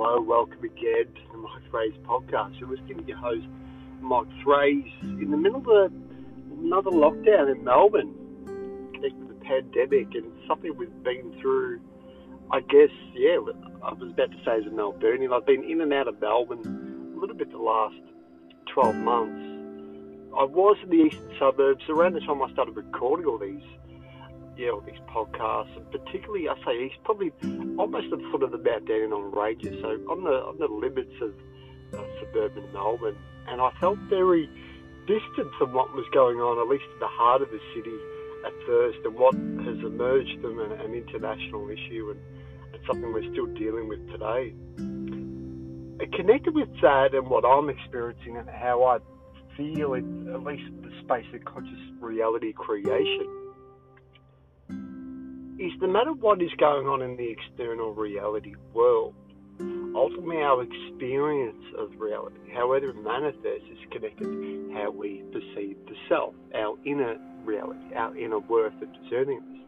Hello, 0.00 0.20
welcome 0.20 0.62
again 0.62 1.06
to 1.12 1.32
the 1.32 1.38
Mike 1.38 1.60
Thrays 1.70 1.92
podcast. 2.04 2.62
It 2.62 2.68
was 2.68 2.78
giving 2.86 3.08
your 3.08 3.16
host, 3.16 3.48
Mike 4.00 4.28
Thrays, 4.44 4.86
in 5.02 5.32
the 5.32 5.36
middle 5.36 5.58
of 5.58 5.92
another 6.52 6.92
lockdown 6.92 7.50
in 7.50 7.64
Melbourne, 7.64 8.14
connected 8.94 9.18
with 9.26 9.40
the 9.40 9.44
pandemic 9.44 10.14
and 10.14 10.30
something 10.46 10.76
we've 10.76 11.02
been 11.02 11.36
through. 11.40 11.80
I 12.52 12.60
guess, 12.60 12.90
yeah, 13.12 13.38
I 13.82 13.92
was 13.92 14.12
about 14.12 14.30
to 14.30 14.36
say 14.44 14.58
as 14.58 14.66
a 14.66 14.70
Melburnian, 14.70 15.34
I've 15.34 15.44
been 15.44 15.64
in 15.64 15.80
and 15.80 15.92
out 15.92 16.06
of 16.06 16.20
Melbourne 16.20 17.14
a 17.16 17.20
little 17.20 17.34
bit 17.34 17.50
the 17.50 17.58
last 17.58 17.98
12 18.72 18.94
months. 18.94 20.30
I 20.38 20.44
was 20.44 20.76
in 20.84 20.90
the 20.90 21.06
eastern 21.06 21.34
suburbs 21.40 21.82
around 21.88 22.12
the 22.12 22.20
time 22.20 22.40
I 22.40 22.52
started 22.52 22.76
recording 22.76 23.26
all 23.26 23.38
these 23.38 23.66
yeah, 24.58 24.70
all 24.70 24.80
these 24.80 24.98
podcasts, 25.06 25.74
and 25.76 25.88
particularly 25.92 26.48
I 26.48 26.56
say 26.66 26.82
he's 26.82 26.98
probably 27.04 27.30
almost 27.78 28.12
at 28.12 28.18
the 28.18 28.28
foot 28.32 28.42
of 28.42 28.50
the 28.50 28.58
Mount 28.58 28.86
Dandenong 28.86 29.30
Ranges, 29.30 29.80
so 29.80 29.94
on 30.10 30.24
the 30.24 30.34
on 30.34 30.58
the 30.58 30.66
limits 30.66 31.14
of 31.22 31.32
uh, 31.94 32.02
suburban 32.18 32.66
Melbourne, 32.72 33.16
and 33.46 33.60
I 33.62 33.70
felt 33.78 33.98
very 34.10 34.50
distant 35.06 35.54
from 35.58 35.72
what 35.72 35.94
was 35.94 36.04
going 36.12 36.38
on, 36.38 36.58
at 36.58 36.66
least 36.66 36.90
in 36.92 36.98
the 36.98 37.06
heart 37.06 37.40
of 37.40 37.48
the 37.50 37.60
city 37.72 37.94
at 38.44 38.52
first, 38.66 38.98
and 39.06 39.14
what 39.14 39.34
has 39.62 39.78
emerged 39.86 40.42
from 40.42 40.58
an, 40.58 40.72
an 40.72 40.92
international 40.92 41.70
issue 41.70 42.10
and, 42.10 42.20
and 42.74 42.82
something 42.84 43.12
we're 43.12 43.30
still 43.30 43.46
dealing 43.54 43.88
with 43.88 44.02
today. 44.10 44.52
It 46.02 46.12
connected 46.12 46.54
with 46.54 46.68
that 46.82 47.14
and 47.14 47.30
what 47.30 47.44
I'm 47.46 47.70
experiencing 47.70 48.36
and 48.36 48.48
how 48.50 48.82
I 48.84 48.98
feel 49.56 49.94
in 49.94 50.28
at 50.34 50.42
least 50.42 50.66
the 50.82 50.90
space 51.02 51.26
of 51.32 51.44
conscious 51.44 51.78
reality 52.00 52.52
creation 52.52 53.37
is 55.58 55.72
no 55.80 55.88
matter 55.88 56.12
what 56.12 56.40
is 56.40 56.50
going 56.58 56.86
on 56.86 57.02
in 57.02 57.16
the 57.16 57.30
external 57.30 57.92
reality 57.92 58.54
world, 58.72 59.14
ultimately 59.94 60.36
our 60.36 60.62
experience 60.62 61.64
of 61.76 61.90
reality, 61.98 62.38
however 62.54 62.90
it 62.90 63.02
manifests, 63.02 63.68
is 63.70 63.78
connected 63.90 64.24
to 64.24 64.72
how 64.74 64.90
we 64.90 65.24
perceive 65.32 65.76
the 65.86 65.96
self, 66.08 66.34
our 66.54 66.76
inner 66.84 67.16
reality, 67.44 67.94
our 67.96 68.16
inner 68.16 68.38
worth 68.38 68.74
and 68.80 68.96
discerningness. 68.96 69.58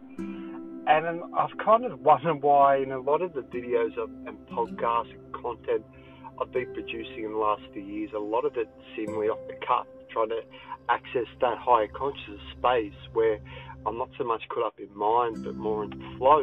And 0.86 1.22
I've 1.34 1.56
kind 1.58 1.84
of 1.84 2.00
wondered 2.00 2.42
why 2.42 2.76
in 2.76 2.92
a 2.92 3.00
lot 3.00 3.20
of 3.20 3.32
the 3.32 3.42
videos 3.42 3.96
and 4.26 4.38
podcasts 4.48 5.12
and 5.12 5.32
content 5.32 5.84
I've 6.40 6.52
been 6.52 6.72
producing 6.72 7.24
in 7.24 7.32
the 7.32 7.38
last 7.38 7.62
few 7.72 7.82
years, 7.82 8.10
a 8.14 8.18
lot 8.18 8.44
of 8.44 8.56
it 8.56 8.68
seemingly 8.96 9.28
off 9.28 9.38
the 9.46 9.54
cuff, 9.66 9.86
trying 10.10 10.30
to 10.30 10.40
access 10.88 11.26
that 11.40 11.58
higher 11.58 11.86
consciousness 11.88 12.40
space 12.58 12.94
where 13.12 13.38
I'm 13.86 13.98
not 13.98 14.08
so 14.16 14.24
much 14.24 14.42
caught 14.48 14.66
up 14.66 14.80
in 14.80 14.96
mind, 14.96 15.44
but 15.44 15.54
more 15.54 15.84
in 15.84 15.90
flow. 16.16 16.42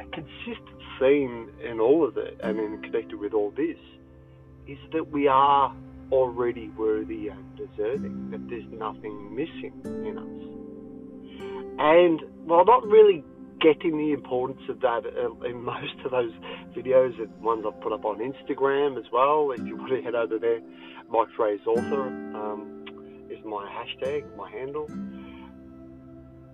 A 0.00 0.04
consistent 0.10 0.78
theme 0.98 1.50
in 1.64 1.78
all 1.80 2.06
of 2.06 2.16
it, 2.16 2.40
and 2.42 2.58
in 2.58 2.82
connected 2.82 3.18
with 3.18 3.32
all 3.32 3.52
this, 3.52 3.78
is 4.66 4.78
that 4.92 5.10
we 5.12 5.28
are 5.28 5.74
already 6.10 6.68
worthy 6.70 7.28
and 7.28 7.56
deserving, 7.56 8.30
that 8.30 8.48
there's 8.48 8.66
nothing 8.72 9.34
missing 9.34 9.72
in 9.84 10.18
us. 10.18 10.48
And 11.78 12.22
while 12.44 12.64
not 12.64 12.86
really 12.86 13.24
getting 13.60 13.98
the 13.98 14.12
importance 14.12 14.62
of 14.68 14.80
that 14.80 15.02
uh, 15.06 15.46
in 15.46 15.62
most 15.64 15.94
of 16.04 16.10
those 16.10 16.32
videos 16.74 17.18
and 17.18 17.28
ones 17.42 17.64
I've 17.66 17.80
put 17.80 17.92
up 17.92 18.04
on 18.04 18.18
Instagram 18.18 18.98
as 18.98 19.10
well, 19.12 19.52
if 19.52 19.66
you 19.66 19.76
want 19.76 19.90
to 19.90 20.02
head 20.02 20.14
over 20.14 20.38
there, 20.38 20.60
Mike 21.10 21.28
Thrays 21.36 21.60
Author 21.66 22.02
um, 22.02 22.84
is 23.30 23.44
my 23.44 23.68
hashtag, 23.68 24.24
my 24.36 24.50
handle 24.50 24.88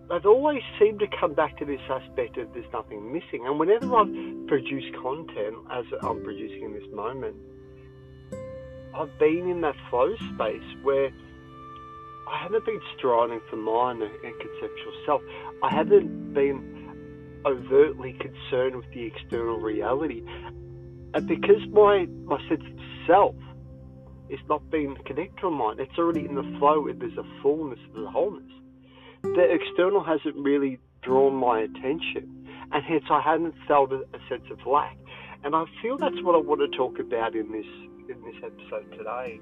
they've 0.09 0.27
always 0.27 0.62
seemed 0.79 0.98
to 1.01 1.06
come 1.19 1.34
back 1.34 1.56
to 1.59 1.65
this 1.65 1.81
aspect 1.89 2.37
of 2.37 2.53
there's 2.53 2.71
nothing 2.73 3.12
missing. 3.12 3.47
And 3.47 3.59
whenever 3.59 3.97
I've 3.97 4.47
produced 4.47 4.95
content, 5.03 5.56
as 5.71 5.84
I'm 6.03 6.23
producing 6.23 6.65
in 6.65 6.73
this 6.73 6.89
moment, 6.93 7.37
I've 8.94 9.19
been 9.19 9.49
in 9.49 9.61
that 9.62 9.75
flow 9.91 10.15
space 10.34 10.62
where 10.83 11.11
I 12.31 12.43
haven't 12.43 12.65
been 12.65 12.81
striving 12.97 13.41
for 13.50 13.56
mine 13.56 14.03
and 14.03 14.12
conceptual 14.22 14.93
self. 15.05 15.22
I 15.62 15.71
haven't 15.71 16.33
been 16.33 16.74
overtly 17.47 18.15
concerned 18.15 18.77
with 18.77 18.91
the 18.93 19.05
external 19.05 19.59
reality. 19.59 20.22
And 21.15 21.27
because 21.27 21.66
my, 21.71 22.06
my 22.25 22.38
sense 22.49 22.62
of 22.65 22.78
self 23.06 23.37
is 24.28 24.41
not 24.49 24.71
being 24.71 24.97
connected 25.06 25.38
to 25.41 25.50
mine, 25.50 25.77
it's 25.78 25.99
already 25.99 26.25
in 26.25 26.34
the 26.34 26.56
flow, 26.59 26.88
there's 26.93 27.16
a 27.19 27.43
fullness, 27.43 27.78
there's 27.93 28.06
a 28.06 28.10
wholeness 28.10 28.50
the 29.25 29.49
external 29.50 30.05
hasn't 30.05 30.37
really 30.37 30.78
drawn 31.03 31.34
my 31.34 31.60
attention, 31.60 32.47
and 32.72 32.84
hence 32.84 33.05
I 33.10 33.21
hadn't 33.21 33.55
felt 33.66 33.93
a, 33.93 34.05
a 34.12 34.21
sense 34.28 34.44
of 34.50 34.59
lack. 34.66 34.97
And 35.43 35.55
I 35.55 35.65
feel 35.82 35.97
that's 35.97 36.21
what 36.22 36.34
I 36.34 36.38
want 36.38 36.61
to 36.61 36.76
talk 36.76 36.99
about 36.99 37.34
in 37.34 37.50
this 37.50 37.66
in 38.09 38.22
this 38.22 38.37
episode 38.44 38.91
today, 38.93 39.41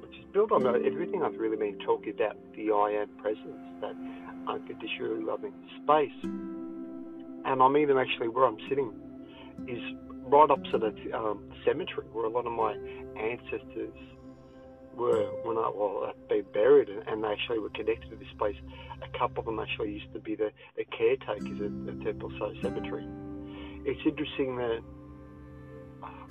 which 0.00 0.16
is 0.18 0.24
built 0.32 0.50
on 0.50 0.66
everything 0.66 1.22
I've 1.22 1.38
really 1.38 1.56
been 1.56 1.78
talking 1.78 2.14
about 2.14 2.36
the 2.56 2.72
I 2.72 3.02
am 3.02 3.08
presence, 3.18 3.62
that 3.80 3.94
unconditionally 4.48 5.22
loving 5.22 5.54
space. 5.82 6.51
And 7.44 7.62
I'm 7.62 7.76
even 7.76 7.98
actually 7.98 8.28
where 8.28 8.46
I'm 8.46 8.58
sitting 8.68 8.92
is 9.68 9.80
right 10.24 10.50
opposite 10.50 10.82
a 10.82 11.16
um, 11.16 11.50
cemetery 11.64 12.06
where 12.12 12.24
a 12.24 12.30
lot 12.30 12.46
of 12.46 12.52
my 12.52 12.72
ancestors 13.20 13.94
were 14.94 15.24
when 15.44 15.56
I 15.56 15.70
well 15.74 16.12
been 16.28 16.44
buried 16.52 16.88
and 16.88 17.24
they 17.24 17.28
actually 17.28 17.58
were 17.58 17.70
connected 17.70 18.10
to 18.10 18.16
this 18.16 18.32
place. 18.38 18.56
A 19.02 19.18
couple 19.18 19.40
of 19.40 19.46
them 19.46 19.58
actually 19.58 19.92
used 19.92 20.12
to 20.12 20.20
be 20.20 20.34
the, 20.34 20.52
the 20.76 20.84
caretakers 20.84 21.60
at 21.60 21.86
the 21.86 22.04
Templestowe 22.04 22.60
Cemetery. 22.62 23.06
It's 23.84 24.00
interesting 24.06 24.56
that 24.56 24.80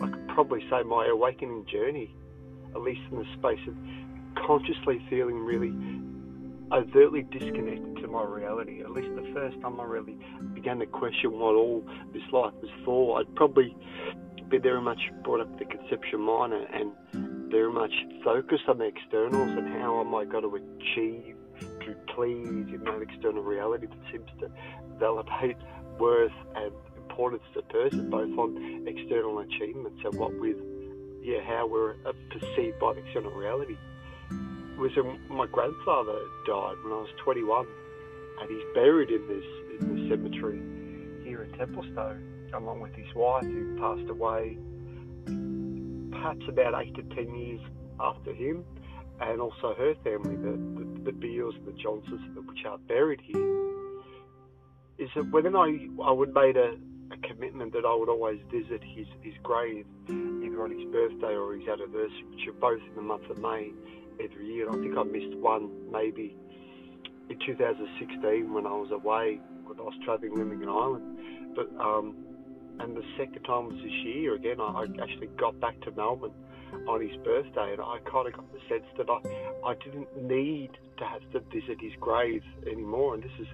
I 0.01 0.07
could 0.07 0.28
probably 0.29 0.61
say 0.69 0.83
my 0.83 1.07
awakening 1.07 1.66
journey, 1.72 2.16
at 2.73 2.81
least 2.81 3.01
in 3.11 3.17
the 3.17 3.25
space 3.38 3.59
of 3.67 3.75
consciously 4.45 5.05
feeling 5.09 5.39
really 5.39 5.73
overtly 6.73 7.23
disconnected 7.23 7.97
to 7.97 8.07
my 8.07 8.23
reality. 8.23 8.81
At 8.81 8.91
least 8.91 9.09
the 9.15 9.29
first 9.33 9.59
time 9.61 9.79
I 9.79 9.83
really 9.83 10.17
began 10.53 10.79
to 10.79 10.85
question 10.85 11.31
what 11.39 11.55
all 11.55 11.83
this 12.13 12.23
life 12.31 12.53
was 12.61 12.71
for, 12.85 13.19
I'd 13.19 13.33
probably 13.35 13.75
be 14.49 14.57
very 14.57 14.81
much 14.81 14.99
brought 15.23 15.41
up 15.41 15.59
the 15.59 15.65
conception 15.65 16.21
mind 16.21 16.53
and 16.53 16.91
very 17.51 17.71
much 17.71 17.91
focused 18.23 18.63
on 18.67 18.77
the 18.77 18.85
externals 18.85 19.49
and 19.57 19.67
how 19.79 19.99
am 19.99 20.13
I 20.15 20.25
going 20.25 20.43
to 20.43 20.55
achieve 20.55 21.35
to 21.59 21.95
please 22.15 22.73
in 22.73 22.81
that 22.85 23.01
external 23.01 23.43
reality 23.43 23.87
that 23.87 24.11
seems 24.11 24.29
to 24.39 24.49
validate 24.99 25.57
worth 25.99 26.31
and 26.55 26.71
importance 26.97 27.43
to 27.53 27.61
the 27.61 27.67
person, 27.67 28.09
both 28.09 28.37
on 28.37 28.87
external 28.87 29.39
achievements 29.39 29.99
and 30.03 30.17
what 30.17 30.33
with 30.39 30.57
yeah 31.21 31.39
how 31.45 31.67
we're 31.67 31.95
perceived 32.31 32.79
by 32.79 32.93
the 32.93 32.99
external 33.05 33.31
reality. 33.31 33.77
Was 34.81 34.89
when 34.95 35.19
my 35.29 35.45
grandfather 35.45 36.17
died 36.47 36.73
when 36.83 36.91
I 36.91 37.05
was 37.05 37.09
21, 37.23 37.67
and 38.41 38.49
he's 38.49 38.65
buried 38.73 39.11
in 39.11 39.27
this 39.27 39.45
in 39.79 39.93
this 39.93 40.09
cemetery 40.09 40.57
here 41.23 41.43
in 41.43 41.51
Templestowe, 41.51 42.17
along 42.55 42.79
with 42.79 42.91
his 42.95 43.05
wife 43.13 43.43
who 43.43 43.77
passed 43.77 44.09
away 44.09 44.57
perhaps 46.11 46.41
about 46.49 46.81
eight 46.81 46.95
to 46.95 47.03
ten 47.15 47.29
years 47.35 47.61
after 47.99 48.33
him, 48.33 48.65
and 49.19 49.39
also 49.39 49.75
her 49.77 49.93
family, 50.03 50.35
the, 50.35 50.57
the, 50.57 51.01
the 51.05 51.11
Beals 51.11 51.53
and 51.57 51.67
the 51.67 51.73
Johnsons, 51.79 52.35
which 52.47 52.65
are 52.65 52.79
buried 52.79 53.21
here, 53.21 53.69
is 54.97 55.09
that 55.15 55.31
whenever 55.31 55.59
I, 55.59 55.77
I 56.03 56.11
would 56.11 56.33
made 56.33 56.57
a, 56.57 56.75
a 57.11 57.17
commitment 57.27 57.73
that 57.73 57.85
I 57.85 57.93
would 57.93 58.09
always 58.09 58.39
visit 58.51 58.81
his, 58.83 59.05
his 59.21 59.35
grave, 59.43 59.85
either 60.09 60.63
on 60.63 60.71
his 60.71 60.91
birthday 60.91 61.35
or 61.35 61.53
his 61.53 61.67
anniversary, 61.67 62.25
which 62.31 62.47
are 62.47 62.59
both 62.59 62.81
in 62.89 62.95
the 62.95 63.03
month 63.03 63.29
of 63.29 63.37
May 63.37 63.73
every 64.23 64.53
year. 64.53 64.69
I 64.69 64.73
think 64.73 64.97
I 64.97 65.03
missed 65.03 65.35
one 65.37 65.91
maybe 65.91 66.35
in 67.29 67.37
2016 67.45 68.53
when 68.53 68.65
I 68.65 68.73
was 68.73 68.91
away, 68.91 69.39
when 69.63 69.79
I 69.79 69.84
was 69.84 69.93
travelling 70.03 70.37
Lincoln 70.37 70.69
Island. 70.69 71.55
But 71.55 71.69
um, 71.79 72.16
and 72.79 72.96
the 72.96 73.03
second 73.17 73.43
time 73.43 73.67
was 73.67 73.75
this 73.75 73.91
year 74.03 74.35
again. 74.35 74.59
I, 74.59 74.85
actually 75.01 75.28
got 75.37 75.59
back 75.59 75.79
to 75.81 75.91
Melbourne 75.91 76.34
on 76.87 77.01
his 77.01 77.16
birthday, 77.23 77.73
and 77.73 77.81
I 77.81 77.99
kind 78.09 78.28
of 78.28 78.34
got 78.34 78.51
the 78.53 78.59
sense 78.69 78.85
that 78.97 79.07
I, 79.09 79.69
I 79.69 79.75
didn't 79.75 80.09
need 80.22 80.72
to 80.97 81.05
have 81.05 81.22
to 81.31 81.40
visit 81.51 81.79
his 81.79 81.91
grave 81.99 82.43
anymore. 82.66 83.16
And 83.16 83.23
this 83.23 83.31
is 83.40 83.47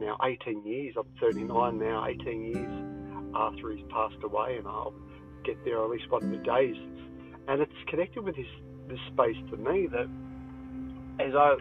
now 0.00 0.16
18 0.22 0.66
years. 0.66 0.94
I'm 0.98 1.06
39 1.20 1.78
now, 1.78 2.06
18 2.06 2.44
years 2.44 3.32
after 3.34 3.70
he's 3.70 3.84
passed 3.88 4.22
away, 4.22 4.56
and 4.58 4.66
I'll 4.66 4.94
get 5.44 5.64
there 5.64 5.82
at 5.82 5.90
least 5.90 6.10
one 6.10 6.24
of 6.24 6.30
the 6.30 6.38
days. 6.38 6.76
And 7.48 7.62
it's 7.62 7.72
connected 7.88 8.22
with 8.22 8.36
this 8.36 8.46
this 8.90 9.00
space 9.12 9.36
to 9.50 9.56
me 9.56 9.86
that 9.86 10.08
as 11.20 11.34
I, 11.34 11.56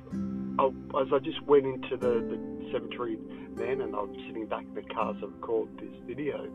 I 0.60 0.68
as 1.02 1.08
I 1.14 1.20
just 1.20 1.42
went 1.44 1.66
into 1.66 1.98
the, 1.98 2.20
the 2.20 2.70
cemetery 2.72 3.18
then, 3.56 3.82
and 3.82 3.96
I'm 3.96 4.14
sitting 4.28 4.46
back 4.46 4.64
in 4.64 4.74
the 4.74 4.94
car 4.94 5.12
as 5.12 5.18
I 5.22 5.28
record 5.28 5.70
this 5.78 5.96
video 6.08 6.50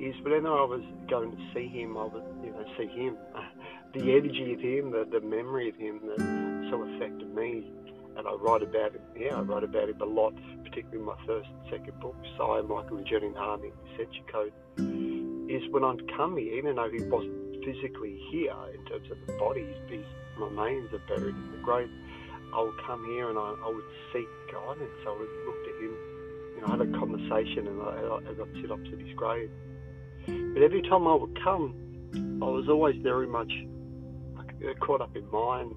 is 0.00 0.14
whenever 0.22 0.48
I 0.48 0.64
was 0.64 0.82
going 1.08 1.30
to 1.30 1.38
see 1.54 1.68
him, 1.68 1.96
I 1.96 2.04
would 2.04 2.24
you 2.42 2.50
know 2.50 2.64
see 2.76 2.86
him, 2.86 3.16
the 3.94 4.00
mm. 4.00 4.18
energy 4.18 4.52
of 4.52 4.60
him, 4.60 4.90
the, 4.90 5.06
the 5.10 5.24
memory 5.24 5.68
of 5.68 5.76
him 5.76 6.00
that 6.06 6.18
so 6.70 6.82
affected 6.82 7.32
me, 7.34 7.70
and 8.16 8.26
I 8.26 8.32
write 8.32 8.62
about 8.62 8.94
him. 8.94 9.02
Yeah, 9.16 9.36
I 9.36 9.40
write 9.42 9.62
about 9.62 9.88
him 9.88 10.00
a 10.00 10.04
lot, 10.04 10.34
particularly 10.64 10.98
in 10.98 11.04
my 11.04 11.16
first 11.26 11.48
and 11.48 11.70
second 11.70 12.00
book, 12.00 12.16
I 12.40 12.60
Michael 12.62 13.02
Journey 13.04 13.28
in 13.28 13.32
the 13.34 13.38
Army, 13.38 13.72
Code. 14.32 14.52
is 15.48 15.62
when 15.70 15.84
I'd 15.84 16.08
come 16.16 16.36
here, 16.36 16.54
even 16.54 16.76
though 16.76 16.90
he 16.90 17.02
wasn't 17.04 17.43
physically 17.64 18.20
here 18.30 18.54
in 18.74 18.84
terms 18.84 19.10
of 19.10 19.18
the 19.26 19.32
body, 19.34 19.64
his, 19.64 20.00
his 20.00 20.06
remains 20.38 20.92
are 20.92 21.02
buried 21.08 21.34
in 21.34 21.50
the 21.52 21.58
grave. 21.58 21.90
I 22.54 22.62
would 22.62 22.78
come 22.86 23.04
here 23.06 23.30
and 23.30 23.38
I, 23.38 23.54
I 23.64 23.68
would 23.68 23.84
seek 24.12 24.28
guidance. 24.52 25.00
I 25.06 25.10
would 25.10 25.28
look 25.46 25.64
to 25.64 25.72
him, 25.80 25.96
you 26.54 26.60
know, 26.60 26.66
had 26.68 26.80
a 26.80 26.98
conversation, 26.98 27.66
and 27.66 27.82
I, 27.82 28.20
as 28.30 28.36
I'd 28.40 28.60
sit 28.60 28.70
opposite 28.70 29.00
his 29.00 29.14
grave. 29.16 29.50
But 30.26 30.62
every 30.62 30.82
time 30.82 31.06
I 31.06 31.14
would 31.14 31.36
come, 31.42 31.74
I 32.42 32.46
was 32.46 32.68
always 32.68 32.96
very 33.02 33.26
much 33.26 33.52
uh, 34.38 34.74
caught 34.80 35.00
up 35.00 35.16
in 35.16 35.28
mind 35.30 35.74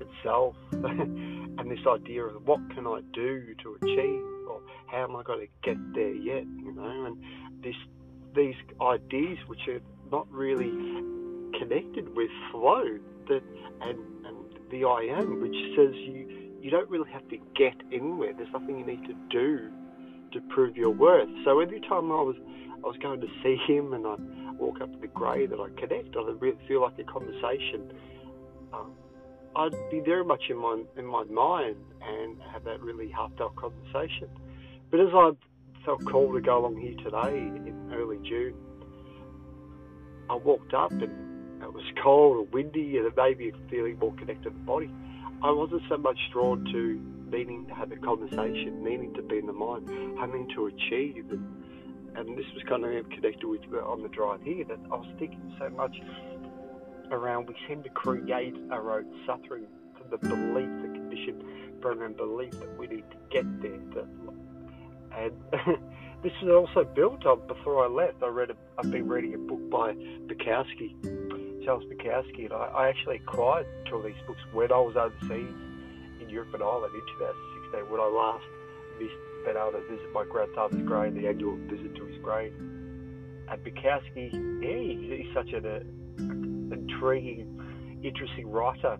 itself 0.00 0.56
and 0.72 1.70
this 1.70 1.86
idea 1.86 2.24
of 2.24 2.46
what 2.46 2.60
can 2.74 2.86
I 2.86 3.00
do 3.12 3.54
to 3.62 3.78
achieve 3.82 4.22
or 4.48 4.60
how 4.86 5.04
am 5.04 5.16
I 5.16 5.22
going 5.22 5.46
to 5.46 5.52
get 5.62 5.76
there 5.94 6.14
yet, 6.14 6.44
you 6.44 6.72
know, 6.72 7.06
and 7.06 7.22
this 7.62 7.74
these 8.34 8.54
ideas 8.82 9.38
which 9.46 9.66
are 9.68 9.80
not 10.10 10.30
really 10.30 10.70
connected 11.58 12.14
with 12.16 12.30
flow 12.50 12.98
that 13.28 13.42
and 13.82 13.98
and 14.26 14.36
the 14.70 14.84
I 14.84 15.06
am 15.18 15.40
which 15.40 15.56
says 15.76 15.94
you 15.94 16.26
you 16.60 16.70
don't 16.70 16.90
really 16.90 17.10
have 17.12 17.28
to 17.28 17.38
get 17.54 17.74
anywhere. 17.92 18.32
There's 18.36 18.52
nothing 18.52 18.78
you 18.78 18.86
need 18.86 19.04
to 19.06 19.14
do 19.30 19.70
to 20.32 20.40
prove 20.48 20.76
your 20.76 20.90
worth. 20.90 21.28
So 21.44 21.60
every 21.60 21.80
time 21.80 22.10
I 22.10 22.22
was 22.22 22.36
I 22.84 22.86
was 22.86 22.96
going 23.02 23.20
to 23.20 23.28
see 23.42 23.56
him 23.66 23.92
and 23.92 24.06
I 24.06 24.16
walk 24.54 24.80
up 24.80 24.92
to 24.92 24.98
the 24.98 25.06
grave 25.06 25.52
and 25.52 25.60
I 25.60 25.68
connect, 25.80 26.16
I 26.16 26.20
really 26.38 26.58
feel 26.66 26.82
like 26.82 26.98
a 26.98 27.04
conversation. 27.04 27.92
Um, 28.72 28.92
I'd 29.54 29.74
be 29.90 30.00
very 30.00 30.24
much 30.24 30.44
in 30.50 30.56
my 30.56 30.82
in 30.96 31.06
my 31.06 31.24
mind 31.24 31.76
and 32.02 32.40
have 32.52 32.64
that 32.64 32.80
really 32.82 33.10
heartfelt 33.10 33.56
conversation. 33.56 34.28
But 34.90 35.00
as 35.00 35.08
I 35.12 35.32
felt 35.84 36.04
called 36.04 36.34
to 36.34 36.40
go 36.40 36.58
along 36.58 36.80
here 36.80 36.96
today 37.02 37.38
in 37.38 37.90
early 37.92 38.18
June, 38.28 38.54
I 40.28 40.34
walked 40.34 40.74
up 40.74 40.90
and 40.90 41.25
it 41.62 41.72
was 41.72 41.84
cold 42.02 42.38
and 42.38 42.52
windy 42.52 42.96
and 42.98 43.06
it 43.06 43.16
made 43.16 43.38
me 43.38 43.52
feeling 43.70 43.98
more 43.98 44.12
connected 44.14 44.44
to 44.44 44.50
the 44.50 44.64
body. 44.64 44.90
I 45.42 45.50
wasn't 45.50 45.82
so 45.88 45.96
much 45.96 46.18
drawn 46.32 46.64
to 46.72 47.00
needing 47.30 47.66
to 47.66 47.74
have 47.74 47.92
a 47.92 47.96
conversation, 47.96 48.82
needing 48.82 49.12
to 49.14 49.22
be 49.22 49.38
in 49.38 49.46
the 49.46 49.52
mind, 49.52 49.88
having 50.18 50.48
to 50.54 50.66
achieve. 50.66 51.26
And, 51.30 52.16
and 52.16 52.38
this 52.38 52.46
was 52.54 52.62
kind 52.68 52.84
of 52.84 53.10
connected 53.10 53.44
with 53.46 53.60
uh, 53.72 53.78
on 53.78 54.02
the 54.02 54.08
drive 54.08 54.42
here 54.42 54.64
that 54.64 54.78
I 54.90 54.96
was 54.96 55.08
thinking 55.18 55.54
so 55.58 55.68
much 55.70 55.96
around 57.10 57.48
we 57.48 57.54
seem 57.68 57.82
to 57.82 57.88
create 57.90 58.54
our 58.70 58.98
own 58.98 59.06
suffering 59.26 59.66
from 59.98 60.10
the 60.10 60.18
belief, 60.18 60.68
the 60.82 60.88
condition 60.88 61.42
from 61.80 62.02
a 62.02 62.08
belief 62.08 62.52
that 62.52 62.78
we 62.78 62.86
need 62.86 63.04
to 63.10 63.16
get 63.30 63.62
there. 63.62 63.78
That, 63.94 64.08
and 65.16 65.32
this 66.22 66.32
is 66.42 66.48
also 66.48 66.84
built 66.84 67.24
on 67.26 67.46
before 67.46 67.84
I 67.84 67.88
left. 67.88 68.22
I 68.22 68.28
read 68.28 68.50
a, 68.50 68.56
I've 68.78 68.90
been 68.90 69.08
reading 69.08 69.34
a 69.34 69.38
book 69.38 69.70
by 69.70 69.92
Bukowski, 70.26 70.94
Charles 71.66 71.82
Bukowski, 71.86 72.44
and 72.44 72.52
I, 72.52 72.66
I 72.66 72.88
actually 72.88 73.16
acquired 73.16 73.66
of 73.92 74.04
these 74.04 74.14
books 74.24 74.38
when 74.52 74.70
I 74.70 74.78
was 74.78 74.94
overseas 74.94 75.52
in 76.20 76.28
Europe 76.30 76.54
and 76.54 76.62
Ireland 76.62 76.94
in 76.94 77.00
2016 77.18 77.90
when 77.90 78.00
I 78.00 78.06
last 78.06 78.44
missed 79.00 79.18
being 79.44 79.56
able 79.56 79.72
to 79.72 79.82
visit 79.90 80.12
my 80.14 80.24
grandfather's 80.30 80.82
grave, 80.82 81.14
the 81.14 81.26
annual 81.26 81.56
visit 81.66 81.96
to 81.96 82.04
his 82.04 82.22
grave. 82.22 82.54
And 82.54 83.64
Bukowski, 83.64 84.30
yeah, 84.62 85.16
he's 85.16 85.34
such 85.34 85.52
an 85.52 85.66
uh, 85.66 86.74
intriguing, 86.74 88.00
interesting 88.04 88.48
writer. 88.48 88.98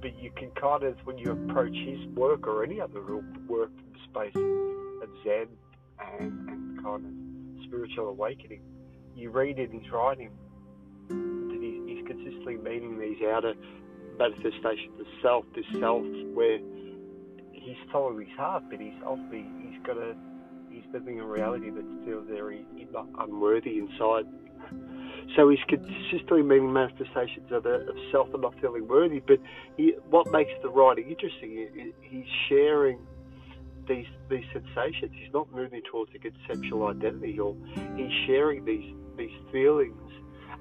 But 0.00 0.18
you 0.18 0.30
can 0.34 0.50
kind 0.52 0.82
of, 0.82 0.96
when 1.04 1.18
you 1.18 1.32
approach 1.32 1.76
his 1.76 2.06
work 2.16 2.46
or 2.46 2.64
any 2.64 2.80
other 2.80 3.02
work 3.02 3.70
from 3.76 3.92
the 3.92 4.00
space 4.08 4.36
of 5.02 5.08
Zen 5.24 5.48
and, 6.20 6.48
and 6.48 6.82
kind 6.82 7.04
of 7.04 7.64
spiritual 7.66 8.08
awakening, 8.08 8.62
you 9.14 9.28
read 9.30 9.58
in 9.58 9.70
his 9.70 9.90
writing 9.90 10.30
consistently 12.16 12.56
meeting 12.56 12.98
these 12.98 13.18
outer 13.22 13.54
manifestations 14.18 14.98
of 15.00 15.06
self, 15.22 15.44
this 15.54 15.64
self 15.78 16.04
where 16.34 16.58
he's 17.52 17.76
following 17.92 18.26
his 18.26 18.36
heart, 18.36 18.64
but 18.70 18.80
he's 18.80 18.94
ultimately 19.04 19.46
he's 19.68 19.82
got 19.84 19.96
a 19.96 20.14
he's 20.70 20.84
living 20.92 21.20
a 21.20 21.26
reality 21.26 21.70
that 21.70 21.84
still 22.02 22.22
very 22.22 22.64
unworthy 23.18 23.78
inside. 23.78 24.24
So 25.34 25.48
he's 25.48 25.58
consistently 25.68 26.42
meeting 26.42 26.72
manifestations 26.72 27.50
of, 27.50 27.64
the, 27.64 27.88
of 27.88 27.96
self 28.12 28.32
and 28.32 28.42
not 28.42 28.54
feeling 28.60 28.86
worthy. 28.86 29.20
But 29.20 29.38
he, 29.76 29.94
what 30.08 30.30
makes 30.30 30.52
the 30.62 30.68
writing 30.68 31.08
interesting, 31.08 31.68
is 31.74 31.92
he's 32.00 32.26
sharing 32.48 32.98
these 33.88 34.06
these 34.28 34.44
sensations. 34.52 35.12
He's 35.12 35.32
not 35.32 35.52
moving 35.52 35.82
towards 35.90 36.12
a 36.14 36.18
conceptual 36.18 36.86
identity, 36.86 37.38
or 37.38 37.56
he's 37.96 38.12
sharing 38.26 38.64
these 38.64 38.94
these 39.16 39.36
feelings 39.50 40.12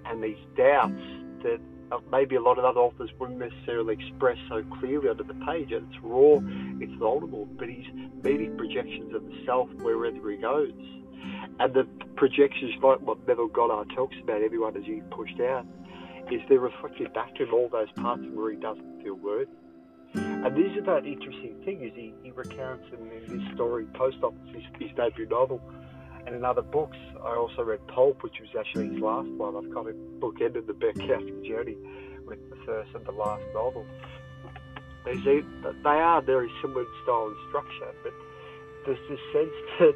and 0.06 0.24
these 0.24 0.38
doubts 0.58 1.02
that 1.46 1.62
uh, 1.92 2.00
maybe 2.12 2.36
a 2.36 2.42
lot 2.42 2.58
of 2.58 2.66
other 2.66 2.80
authors 2.80 3.12
wouldn't 3.20 3.40
necessarily 3.40 3.94
express 3.94 4.38
so 4.50 4.64
clearly 4.80 5.08
onto 5.08 5.24
the 5.24 5.38
page. 5.46 5.72
And 5.72 5.88
it's 5.88 6.02
raw, 6.02 6.42
it's 6.82 6.94
vulnerable, 7.00 7.46
but 7.46 7.70
he's 7.70 7.86
meeting 8.24 8.58
projections 8.58 9.14
of 9.14 9.24
the 9.24 9.46
self 9.46 9.70
wherever 9.76 10.32
he 10.32 10.38
goes. 10.38 10.74
And 11.60 11.74
the 11.74 11.88
projections, 12.16 12.74
like 12.82 13.02
what 13.02 13.26
Neville 13.28 13.48
Goddard 13.48 13.96
talks 13.96 14.16
about, 14.22 14.42
everyone 14.42 14.76
as 14.76 14.84
he 14.86 15.02
pushed 15.12 15.40
out, 15.40 15.66
is 16.32 16.42
they're 16.50 16.60
reflected 16.60 17.14
back 17.14 17.36
to 17.36 17.44
him 17.44 17.54
all 17.54 17.70
those 17.70 17.92
parts 17.96 18.24
where 18.34 18.52
he 18.52 18.58
doesn't 18.58 19.04
feel 19.04 19.16
worthy. 19.16 19.52
And 20.16 20.56
this 20.56 20.72
is 20.78 20.86
that 20.86 21.06
interesting 21.06 21.56
thing 21.66 21.84
is 21.84 21.92
he, 21.94 22.14
he 22.24 22.32
recounts 22.32 22.86
in, 22.94 23.12
in 23.12 23.40
this 23.40 23.54
story, 23.54 23.86
Post 23.94 24.18
Office, 24.24 24.40
his, 24.54 24.64
his 24.80 24.92
debut 24.96 25.28
novel, 25.28 25.62
and 26.26 26.36
in 26.36 26.44
other 26.44 26.62
books, 26.62 26.98
I 27.24 27.36
also 27.36 27.64
read 27.64 27.86
Pulp, 27.88 28.24
which 28.24 28.40
was 28.40 28.50
actually 28.58 28.90
his 28.90 29.00
last 29.00 29.30
one. 29.30 29.56
I've 29.56 29.74
kind 29.74 29.88
of 29.88 29.96
bookended 30.20 30.68
the 30.68 30.74
Bukowski 30.74 31.48
journey 31.48 31.78
with 32.26 32.40
the 32.50 32.56
first 32.66 32.90
and 32.96 33.06
the 33.06 33.12
last 33.12 33.44
novel. 33.54 33.86
They, 35.06 35.16
say, 35.24 35.42
they 35.62 35.90
are 35.90 36.22
very 36.22 36.50
similar 36.62 36.82
in 36.82 36.88
style 37.04 37.28
and 37.28 37.36
structure, 37.50 37.94
but 38.04 38.14
there's 38.86 39.10
this 39.10 39.20
sense 39.32 39.54
that 39.80 39.96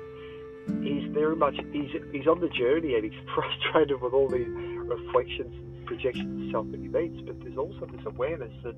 he's 0.84 1.12
very 1.12 1.36
much 1.36 1.56
he's 1.72 1.90
he's 2.12 2.28
on 2.28 2.40
the 2.42 2.50
journey 2.50 2.94
and 2.94 3.04
he's 3.04 3.20
frustrated 3.36 4.02
with 4.02 4.14
all 4.14 4.30
the 4.30 4.46
reflections 4.46 5.54
and 5.54 5.86
projections 5.88 6.46
of 6.46 6.52
self 6.52 6.72
that 6.72 6.80
he 6.80 6.88
meets. 6.88 7.22
But 7.26 7.40
there's 7.42 7.58
also 7.58 7.88
this 7.88 8.06
awareness 8.06 8.54
that 8.64 8.76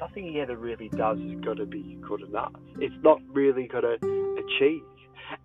nothing 0.00 0.32
he 0.32 0.40
ever 0.40 0.56
really 0.56 0.88
does 0.88 1.18
is 1.20 1.40
going 1.40 1.58
to 1.58 1.66
be 1.66 1.98
good 2.00 2.22
enough. 2.22 2.52
It's 2.80 2.94
not 3.02 3.20
really 3.32 3.68
going 3.68 3.84
to 3.84 4.44
achieve. 4.44 4.82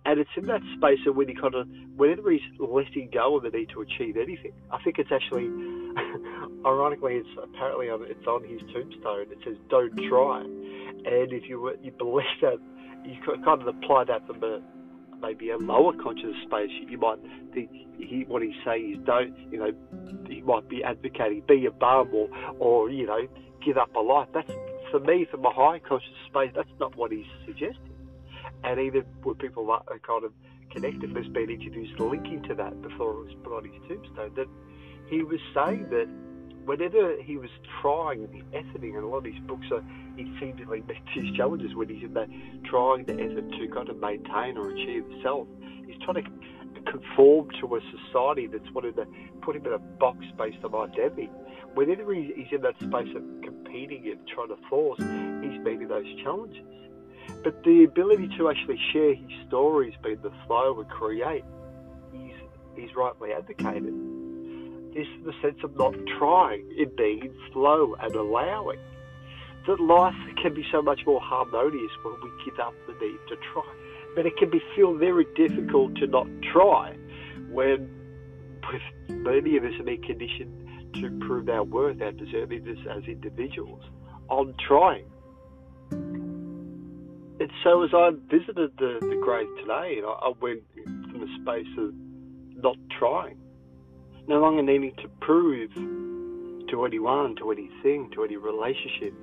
And 0.04 0.20
it's 0.20 0.30
in 0.36 0.46
that 0.46 0.62
space 0.76 1.00
of 1.06 1.16
when 1.16 1.28
he 1.28 1.34
kind 1.34 1.54
of, 1.54 1.68
whenever 1.96 2.30
he's 2.30 2.40
letting 2.58 3.10
go 3.12 3.36
of 3.36 3.42
the 3.42 3.50
need 3.50 3.70
to 3.70 3.80
achieve 3.80 4.16
anything, 4.16 4.52
I 4.70 4.82
think 4.82 4.98
it's 4.98 5.12
actually, 5.12 5.46
ironically, 6.66 7.14
it's 7.14 7.28
apparently 7.42 7.90
on, 7.90 8.04
it's 8.04 8.26
on 8.26 8.44
his 8.44 8.60
tombstone. 8.72 9.26
It 9.30 9.38
says, 9.44 9.56
"Don't 9.68 9.96
try," 10.08 10.40
and 10.40 11.32
if 11.32 11.48
you 11.48 11.72
you 11.82 11.92
believe 11.92 12.26
that, 12.42 12.58
you 13.04 13.16
kind 13.44 13.62
of 13.62 13.68
apply 13.68 14.04
that 14.04 14.26
from 14.26 14.42
a 14.42 14.60
maybe 15.20 15.50
a 15.50 15.56
lower 15.56 15.92
conscious 15.92 16.34
space, 16.46 16.70
you 16.88 16.98
might 16.98 17.18
think 17.54 17.70
he, 17.98 18.24
what 18.28 18.42
he's 18.42 18.54
saying 18.64 18.96
is 18.96 19.06
don't, 19.06 19.34
you 19.50 19.58
know, 19.58 19.72
he 20.28 20.42
might 20.42 20.68
be 20.68 20.84
advocating 20.84 21.42
be 21.48 21.66
a 21.66 21.70
bum 21.70 22.10
or, 22.12 22.28
or 22.58 22.90
you 22.90 23.06
know, 23.06 23.26
give 23.64 23.76
up 23.76 23.94
a 23.96 24.00
life. 24.00 24.28
That's 24.34 24.50
for 24.90 25.00
me, 25.00 25.26
from 25.30 25.44
a 25.44 25.50
high 25.50 25.78
conscious 25.78 26.10
space, 26.28 26.52
that's 26.54 26.68
not 26.78 26.96
what 26.96 27.12
he's 27.12 27.26
suggesting. 27.44 27.95
And 28.64 28.80
even 28.80 29.04
with 29.24 29.38
people 29.38 29.66
that 29.66 29.82
are 29.88 29.96
uh, 29.96 30.06
kind 30.06 30.24
of 30.24 30.32
connected, 30.70 31.14
there's 31.14 31.28
been 31.28 31.50
interviews 31.50 31.90
linking 31.98 32.42
to 32.44 32.54
that 32.54 32.80
before 32.82 33.12
it 33.12 33.24
was 33.24 33.34
put 33.42 33.56
on 33.56 33.64
his 33.64 33.74
tombstone, 33.88 34.32
that 34.36 34.48
he 35.08 35.22
was 35.22 35.40
saying 35.54 35.88
that 35.90 36.08
whenever 36.66 37.20
he 37.22 37.36
was 37.36 37.50
trying 37.80 38.22
the 38.32 38.42
efforting, 38.56 38.94
and 38.94 39.04
a 39.04 39.06
lot 39.06 39.18
of 39.18 39.32
his 39.32 39.38
books 39.46 39.66
are, 39.70 39.84
he 40.16 40.24
seemingly 40.40 40.82
met 40.82 40.96
his 41.14 41.24
challenges 41.36 41.74
when 41.74 41.88
he's 41.88 42.02
in 42.02 42.14
that 42.14 42.28
trying 42.64 43.04
the 43.04 43.14
effort 43.14 43.48
to 43.52 43.68
kind 43.68 43.88
of 43.88 43.98
maintain 43.98 44.56
or 44.58 44.70
achieve 44.70 45.04
self. 45.22 45.46
He's 45.86 45.96
trying 46.04 46.24
to 46.24 46.30
conform 46.90 47.48
to 47.60 47.76
a 47.76 47.80
society 48.06 48.46
that's 48.46 48.70
wanted 48.72 48.96
to 48.96 49.06
put 49.42 49.56
him 49.56 49.66
in 49.66 49.72
a 49.72 49.78
box 49.78 50.24
based 50.36 50.64
on 50.64 50.74
identity. 50.74 51.30
Whenever 51.74 52.14
he's 52.14 52.48
in 52.50 52.62
that 52.62 52.76
space 52.76 53.14
of 53.14 53.22
competing 53.42 54.08
and 54.08 54.26
trying 54.26 54.48
to 54.48 54.56
force, 54.68 54.98
he's 54.98 55.60
meeting 55.60 55.88
those 55.88 56.06
challenges. 56.22 56.64
But 57.42 57.62
the 57.64 57.84
ability 57.84 58.28
to 58.38 58.48
actually 58.48 58.80
share 58.92 59.14
his 59.14 59.30
stories, 59.46 59.94
be 60.02 60.14
the 60.14 60.32
flow 60.46 60.72
we 60.72 60.84
create, 60.86 61.44
he's, 62.12 62.34
he's 62.74 62.94
rightly 62.96 63.32
advocated 63.32 63.94
is 64.96 65.06
the 65.26 65.32
sense 65.42 65.58
of 65.62 65.76
not 65.76 65.94
trying, 66.18 66.64
it 66.70 66.96
being 66.96 67.32
slow 67.52 67.94
and 68.00 68.14
allowing. 68.14 68.78
That 69.66 69.78
life 69.78 70.14
can 70.40 70.54
be 70.54 70.64
so 70.72 70.80
much 70.80 71.00
more 71.06 71.20
harmonious 71.20 71.90
when 72.02 72.14
we 72.22 72.30
give 72.44 72.58
up 72.58 72.72
the 72.86 72.94
need 72.94 73.18
to 73.28 73.36
try. 73.52 73.74
But 74.14 74.24
it 74.24 74.36
can 74.38 74.48
be 74.48 74.62
feel 74.74 74.94
very 74.94 75.26
difficult 75.36 75.96
to 75.96 76.06
not 76.06 76.26
try 76.50 76.96
when 77.50 77.90
with 78.72 78.82
many 79.08 79.56
of 79.56 79.64
us 79.64 79.72
are 79.78 79.84
being 79.84 80.02
conditioned 80.02 80.94
to 80.94 81.10
prove 81.26 81.48
our 81.48 81.62
worth, 81.62 82.00
our 82.00 82.12
deservingness 82.12 82.86
as 82.86 83.04
individuals 83.04 83.82
on 84.28 84.54
trying. 84.66 85.04
And 87.46 87.54
so 87.62 87.84
as 87.84 87.90
I 87.94 88.10
visited 88.28 88.72
the, 88.76 88.98
the 89.00 89.20
grave 89.22 89.46
today, 89.60 90.02
I, 90.04 90.10
I 90.10 90.32
went 90.40 90.62
from 90.82 91.20
the 91.20 91.28
space 91.40 91.72
of 91.78 91.94
not 92.60 92.74
trying, 92.98 93.38
no 94.26 94.40
longer 94.40 94.64
needing 94.64 94.92
to 94.96 95.08
prove 95.20 95.72
to 95.72 96.84
anyone, 96.84 97.36
to 97.36 97.52
anything, 97.52 98.10
to 98.16 98.24
any 98.24 98.36
relationship, 98.36 99.14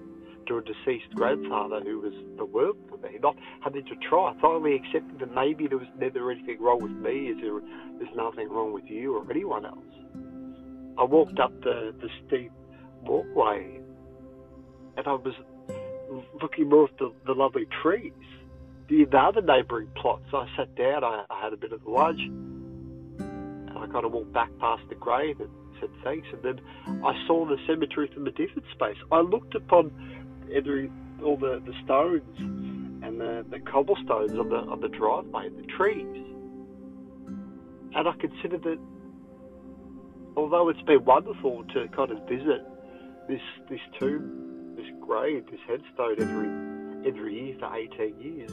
to 0.48 0.58
a 0.58 0.62
deceased 0.62 1.14
grandfather 1.16 1.82
who 1.82 2.00
was 2.00 2.14
the 2.38 2.46
world 2.46 2.78
for 2.88 2.96
me, 3.00 3.20
not 3.22 3.36
having 3.62 3.84
to 3.88 3.96
try, 4.08 4.34
finally 4.40 4.76
accepting 4.76 5.18
that 5.20 5.36
maybe 5.36 5.68
there 5.68 5.78
was 5.78 5.90
never 6.00 6.32
anything 6.32 6.62
wrong 6.62 6.82
with 6.82 6.94
me, 6.94 7.28
is 7.28 7.38
there, 7.42 7.60
there's 8.00 8.16
nothing 8.16 8.50
wrong 8.50 8.72
with 8.72 8.86
you 8.88 9.18
or 9.18 9.30
anyone 9.30 9.66
else. 9.66 9.84
I 10.98 11.04
walked 11.04 11.42
up 11.42 11.52
the, 11.60 11.94
the 12.00 12.08
steep 12.26 12.54
walkway 13.02 13.82
and 14.96 15.08
I 15.08 15.12
was 15.12 15.34
looking 16.42 16.70
more 16.70 16.86
at 16.86 16.98
the, 16.98 17.12
the 17.26 17.34
lovely 17.34 17.68
trees, 17.82 18.12
the, 18.90 19.06
the 19.06 19.18
other 19.18 19.42
neighbouring 19.42 19.90
plots. 19.96 20.26
I 20.34 20.48
sat 20.56 20.76
down, 20.76 21.04
I, 21.04 21.26
I 21.30 21.44
had 21.44 21.54
a 21.54 21.58
bit 21.58 21.72
of 21.72 21.86
lunch, 21.86 22.20
and 22.22 23.70
I 23.78 23.88
kind 23.88 24.06
of 24.06 24.12
walked 24.12 24.34
back 24.34 24.50
past 24.60 24.84
the 24.90 24.96
grave 24.96 25.40
and 25.40 25.50
said 25.80 25.90
thanks. 26.04 26.28
And 26.32 26.42
then 26.44 26.62
I 27.04 27.14
saw 27.28 27.46
the 27.46 27.58
cemetery 27.68 28.10
from 28.14 28.28
a 28.28 28.32
different 28.32 28.66
space. 28.74 28.98
I 29.12 29.20
looked 29.22 29.56
upon 29.56 29.92
every 30.54 30.92
all 31.24 31.38
the, 31.38 31.62
the 31.66 31.74
stones 31.84 32.38
and 33.04 33.20
the, 33.20 33.46
the 33.50 33.60
cobblestones 33.60 34.38
on 34.38 34.50
the 34.50 34.58
on 34.58 34.82
the 34.82 34.90
driveway, 34.90 35.48
and 35.48 35.58
the 35.58 35.68
trees, 35.68 36.26
and 37.96 38.08
I 38.08 38.14
considered 38.20 38.64
that 38.64 38.80
although 40.36 40.70
it's 40.70 40.82
been 40.82 41.04
wonderful 41.06 41.64
to 41.74 41.88
kind 41.90 42.12
of 42.12 42.28
visit 42.28 42.66
this 43.28 43.42
this 43.70 43.80
tomb, 44.00 44.53
grave, 45.06 45.46
this 45.52 45.60
headstone 45.68 46.22
every 46.22 47.08
every 47.08 47.48
year 47.48 47.56
for 47.60 47.76
18 47.76 48.20
years. 48.20 48.52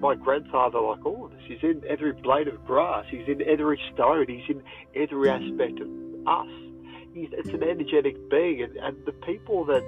My 0.00 0.14
grandfather, 0.14 0.80
like 0.80 1.04
all 1.06 1.26
of 1.26 1.32
us, 1.32 1.40
he's 1.46 1.62
in 1.62 1.82
every 1.88 2.12
blade 2.12 2.48
of 2.48 2.64
grass. 2.66 3.06
He's 3.10 3.28
in 3.28 3.42
every 3.42 3.80
stone. 3.94 4.26
He's 4.28 4.48
in 4.48 4.62
every 4.94 5.30
aspect 5.30 5.80
of 5.80 5.88
us. 6.26 6.48
He's, 7.14 7.28
it's 7.32 7.48
an 7.50 7.62
energetic 7.62 8.28
being, 8.28 8.62
and, 8.62 8.76
and 8.76 8.96
the 9.06 9.12
people 9.12 9.64
that 9.66 9.82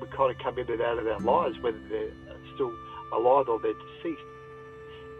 we 0.00 0.06
kind 0.08 0.30
of 0.30 0.38
come 0.42 0.58
in 0.58 0.70
and 0.70 0.80
out 0.80 0.98
of 0.98 1.06
our 1.06 1.20
lives, 1.20 1.56
whether 1.60 1.80
they're 1.88 2.12
still 2.54 2.72
alive 3.12 3.48
or 3.48 3.60
they're 3.60 3.74
deceased, 3.74 4.22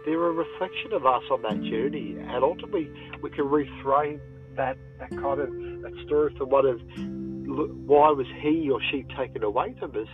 they're 0.05 0.27
a 0.27 0.31
reflection 0.31 0.93
of 0.93 1.05
us 1.05 1.23
on 1.31 1.41
that 1.43 1.61
journey, 1.63 2.17
and 2.19 2.43
ultimately 2.43 2.89
we 3.21 3.29
can 3.29 3.45
reframe 3.45 4.19
that 4.55 4.77
that 4.99 5.09
kind 5.09 5.41
of 5.41 5.49
that 5.81 5.93
story 6.05 6.33
from 6.37 6.49
one 6.49 6.65
of 6.65 6.79
why 7.45 8.11
was 8.11 8.27
he 8.41 8.69
or 8.69 8.79
she 8.91 9.05
taken 9.17 9.43
away 9.43 9.75
from 9.79 9.91
us 9.91 10.07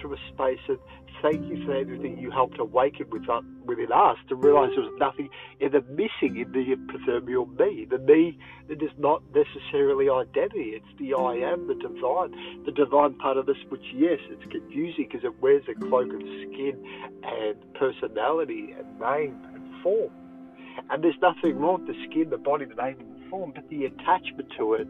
to 0.00 0.12
a 0.12 0.16
space 0.32 0.60
of 0.68 0.78
thank 1.22 1.46
you 1.48 1.64
for 1.64 1.74
everything 1.74 2.18
you 2.18 2.30
helped 2.30 2.58
awaken 2.58 3.06
uh, 3.30 3.40
within 3.64 3.90
us 3.90 4.18
to 4.28 4.34
realise 4.34 4.70
there 4.74 4.84
was 4.84 4.92
nothing 4.98 5.28
either 5.58 5.80
missing 5.88 6.36
in 6.36 6.52
the 6.52 6.76
proverbial 6.88 7.46
me, 7.46 7.86
the 7.88 7.98
me 7.98 8.36
that 8.68 8.82
is 8.82 8.90
not 8.98 9.22
necessarily 9.34 10.10
identity. 10.10 10.76
It's 10.76 10.98
the 10.98 11.14
I 11.14 11.36
am, 11.36 11.66
the 11.66 11.74
divine, 11.74 12.64
the 12.66 12.72
divine 12.72 13.14
part 13.14 13.38
of 13.38 13.48
us, 13.48 13.56
which, 13.70 13.84
yes, 13.94 14.18
it's 14.28 14.44
confusing 14.52 15.08
because 15.08 15.24
it 15.24 15.40
wears 15.40 15.64
a 15.68 15.74
cloak 15.74 16.12
of 16.12 16.20
skin 16.20 16.76
and 17.22 17.56
personality 17.74 18.74
and 18.76 19.00
name 19.00 19.40
and 19.54 19.82
form. 19.82 20.12
And 20.90 21.02
there's 21.02 21.18
nothing 21.22 21.56
wrong 21.58 21.86
with 21.86 21.96
the 21.96 22.04
skin, 22.10 22.28
the 22.28 22.36
body, 22.36 22.66
the 22.66 22.74
name, 22.74 23.00
and 23.00 23.24
the 23.24 23.30
form, 23.30 23.52
but 23.54 23.68
the 23.70 23.86
attachment 23.86 24.52
to 24.58 24.74
it 24.74 24.88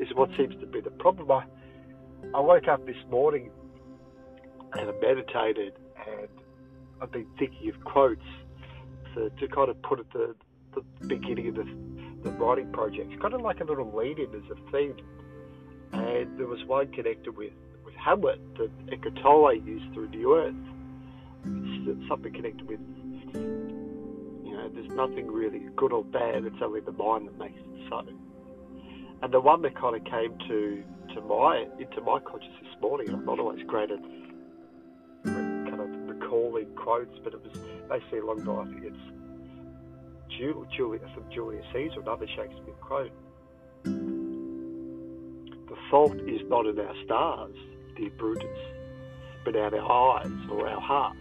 is 0.00 0.08
what 0.14 0.30
seems 0.36 0.54
to 0.60 0.66
be 0.66 0.80
the 0.80 0.90
problem. 0.90 1.30
I, 1.30 1.44
I 2.34 2.40
woke 2.40 2.68
up 2.68 2.86
this 2.86 2.96
morning 3.10 3.50
and 4.72 4.90
I 4.90 4.92
meditated 5.00 5.74
and 6.06 6.28
I've 7.00 7.12
been 7.12 7.26
thinking 7.38 7.68
of 7.68 7.82
quotes 7.84 8.24
to, 9.14 9.30
to 9.30 9.48
kind 9.48 9.68
of 9.68 9.80
put 9.82 10.00
at 10.00 10.10
the, 10.12 10.34
the 10.74 10.82
beginning 11.06 11.48
of 11.48 11.54
the, 11.56 11.66
the 12.24 12.30
writing 12.36 12.70
project. 12.72 13.12
It's 13.12 13.20
kind 13.20 13.34
of 13.34 13.40
like 13.40 13.60
a 13.60 13.64
little 13.64 13.90
lead 13.96 14.18
in 14.18 14.34
as 14.34 14.50
a 14.50 14.70
theme. 14.70 14.96
And 15.92 16.38
there 16.38 16.46
was 16.46 16.64
one 16.66 16.92
connected 16.92 17.36
with, 17.36 17.52
with 17.84 17.94
Hamlet 17.94 18.40
that 18.58 18.70
Eckhart 18.92 19.16
Tolle 19.22 19.54
used 19.54 19.92
through 19.94 20.08
the 20.08 20.26
earth. 20.26 20.54
It's 21.88 22.08
something 22.08 22.32
connected 22.32 22.66
with, 22.68 22.80
you 23.34 24.52
know, 24.52 24.68
there's 24.74 24.90
nothing 24.90 25.30
really 25.30 25.60
good 25.76 25.92
or 25.92 26.02
bad, 26.04 26.44
it's 26.44 26.56
only 26.60 26.80
the 26.80 26.92
mind 26.92 27.28
that 27.28 27.38
makes 27.38 27.58
it 27.58 27.88
so. 27.88 28.04
And 29.22 29.32
the 29.32 29.40
one 29.40 29.62
that 29.62 29.74
kind 29.74 29.96
of 29.96 30.04
came 30.04 30.36
to 30.48 30.84
to 31.14 31.20
my 31.22 31.66
into 31.78 32.00
my 32.02 32.18
consciousness 32.20 32.60
this 32.62 32.80
morning, 32.82 33.08
I'm 33.10 33.24
not 33.24 33.38
always 33.38 33.62
great 33.66 33.90
at 33.90 34.00
kind 35.24 35.80
of 35.80 35.88
recalling 36.08 36.66
quotes, 36.76 37.18
but 37.24 37.32
it 37.32 37.42
was 37.42 37.56
basically 37.88 38.18
along 38.18 38.44
the 38.44 38.52
I 38.52 38.64
think 38.64 38.84
it's 38.84 38.96
Julius 40.76 41.08
from 41.14 41.24
Julius 41.32 41.64
Caesar, 41.72 42.00
another 42.00 42.26
Shakespeare 42.26 42.74
quote. 42.80 43.12
The 43.84 45.76
fault 45.90 46.18
is 46.26 46.42
not 46.48 46.66
in 46.66 46.78
our 46.78 46.94
stars, 47.04 47.56
dear 47.96 48.10
Brutus, 48.18 48.58
but 49.44 49.56
in 49.56 49.62
our 49.62 50.18
eyes 50.20 50.30
or 50.50 50.68
our 50.68 50.80
hearts. 50.80 51.18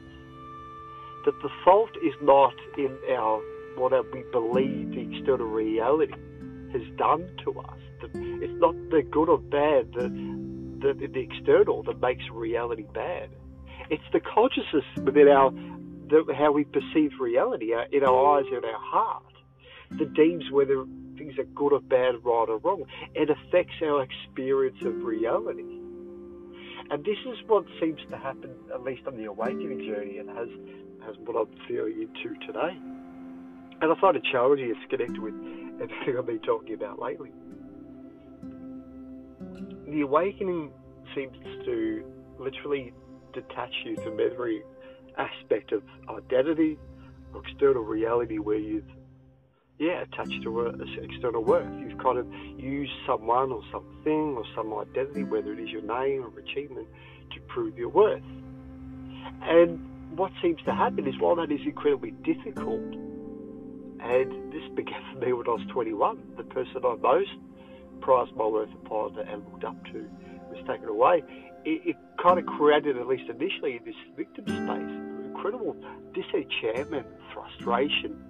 That 1.25 1.41
the 1.41 1.49
fault 1.63 1.91
is 2.03 2.13
not 2.21 2.53
in 2.77 2.97
our 3.15 3.41
what 3.77 3.93
we 4.13 4.23
believe 4.31 4.91
the 4.91 5.01
external 5.15 5.47
reality 5.47 6.13
has 6.71 6.97
done 6.97 7.29
to 7.43 7.59
us 7.59 7.79
it's 8.13 8.59
not 8.59 8.75
the 8.89 9.01
good 9.03 9.29
or 9.29 9.37
bad, 9.37 9.93
the, 9.93 10.09
the, 10.81 11.07
the 11.07 11.19
external 11.19 11.83
that 11.83 11.99
makes 11.99 12.23
reality 12.31 12.85
bad. 12.93 13.29
It's 13.89 14.03
the 14.13 14.19
consciousness 14.19 14.85
within 15.03 15.27
our, 15.27 15.51
the, 15.51 16.33
how 16.37 16.51
we 16.51 16.65
perceive 16.65 17.11
reality 17.19 17.73
in 17.91 18.03
our 18.03 18.37
eyes 18.37 18.45
and 18.51 18.65
our 18.65 18.79
heart 18.79 19.23
that 19.91 20.13
deems 20.13 20.43
whether 20.51 20.85
things 21.17 21.37
are 21.37 21.43
good 21.43 21.73
or 21.73 21.79
bad, 21.79 22.15
right 22.23 22.49
or 22.49 22.57
wrong. 22.57 22.83
It 23.13 23.29
affects 23.29 23.75
our 23.83 24.03
experience 24.03 24.77
of 24.83 25.03
reality. 25.03 25.63
And 26.89 27.03
this 27.03 27.17
is 27.25 27.37
what 27.47 27.65
seems 27.79 27.99
to 28.11 28.17
happen, 28.17 28.51
at 28.73 28.83
least 28.83 29.07
on 29.07 29.17
the 29.17 29.25
awakening 29.25 29.91
journey, 29.91 30.19
and 30.19 30.29
has, 30.29 30.49
has 31.05 31.15
what 31.25 31.35
I'm 31.35 31.67
feeling 31.67 32.01
into 32.01 32.35
today. 32.45 32.77
And 33.81 33.91
I 33.91 33.99
find 33.99 34.15
challenging 34.31 34.73
to 34.89 35.64
connect 35.77 35.91
with 35.91 35.91
everything 35.91 36.17
I've 36.17 36.25
been 36.25 36.39
talking 36.39 36.73
about 36.73 36.99
lately 36.99 37.31
the 39.95 40.01
awakening 40.01 40.71
seems 41.15 41.37
to 41.65 42.03
literally 42.39 42.93
detach 43.33 43.73
you 43.85 43.95
from 43.97 44.19
every 44.19 44.61
aspect 45.17 45.71
of 45.71 45.83
identity 46.09 46.77
or 47.33 47.41
external 47.47 47.83
reality 47.83 48.37
where 48.37 48.57
you've 48.57 48.89
yeah 49.79 50.01
attached 50.01 50.41
to 50.43 50.61
a, 50.61 50.69
a 50.69 51.03
external 51.03 51.43
worth. 51.43 51.69
You've 51.79 51.97
kind 51.99 52.17
of 52.17 52.27
used 52.57 52.91
someone 53.07 53.51
or 53.51 53.61
something 53.71 54.35
or 54.35 54.43
some 54.55 54.73
identity, 54.73 55.23
whether 55.23 55.53
it 55.53 55.59
is 55.59 55.69
your 55.69 55.81
name 55.81 56.25
or 56.25 56.39
achievement, 56.39 56.87
to 57.33 57.39
prove 57.47 57.77
your 57.77 57.89
worth. 57.89 58.23
And 59.43 60.17
what 60.17 60.31
seems 60.41 60.61
to 60.65 60.73
happen 60.73 61.07
is 61.07 61.13
while 61.19 61.35
that 61.35 61.51
is 61.51 61.61
incredibly 61.65 62.11
difficult, 62.11 62.81
and 64.05 64.53
this 64.53 64.61
began 64.75 65.01
for 65.11 65.25
me 65.25 65.33
when 65.33 65.47
I 65.47 65.51
was 65.51 65.65
21, 65.69 66.19
the 66.37 66.43
person 66.43 66.77
I 66.85 66.95
most 66.95 67.31
prized 68.01 68.35
my 68.35 68.45
worth 68.45 68.69
upon 68.85 69.17
and 69.17 69.43
looked 69.51 69.63
up 69.63 69.83
to 69.85 70.07
was 70.51 70.63
taken 70.67 70.87
away, 70.87 71.23
it, 71.65 71.81
it 71.83 71.95
kind 72.21 72.37
of 72.37 72.45
created, 72.45 72.97
at 72.97 73.07
least 73.07 73.29
initially, 73.29 73.79
this 73.83 73.95
victim 74.15 74.45
space, 74.45 75.25
incredible 75.25 75.75
disenchantment, 76.13 77.07
frustration. 77.33 78.21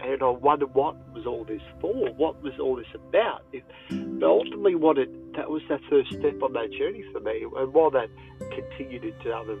And 0.00 0.22
I 0.22 0.30
wondered 0.30 0.72
what 0.74 0.96
was 1.12 1.26
all 1.26 1.44
this 1.44 1.60
for? 1.80 2.10
What 2.14 2.42
was 2.42 2.54
all 2.58 2.76
this 2.76 2.86
about? 2.94 3.42
It, 3.52 3.64
but 3.90 4.26
ultimately, 4.26 4.74
what 4.74 4.96
it 4.96 5.10
that 5.34 5.50
was 5.50 5.60
that 5.68 5.80
first 5.90 6.10
step 6.10 6.40
on 6.42 6.52
that 6.54 6.70
journey 6.72 7.04
for 7.12 7.20
me. 7.20 7.44
And 7.56 7.74
while 7.74 7.90
that 7.90 8.08
continued 8.38 9.04
into 9.04 9.32
other 9.32 9.58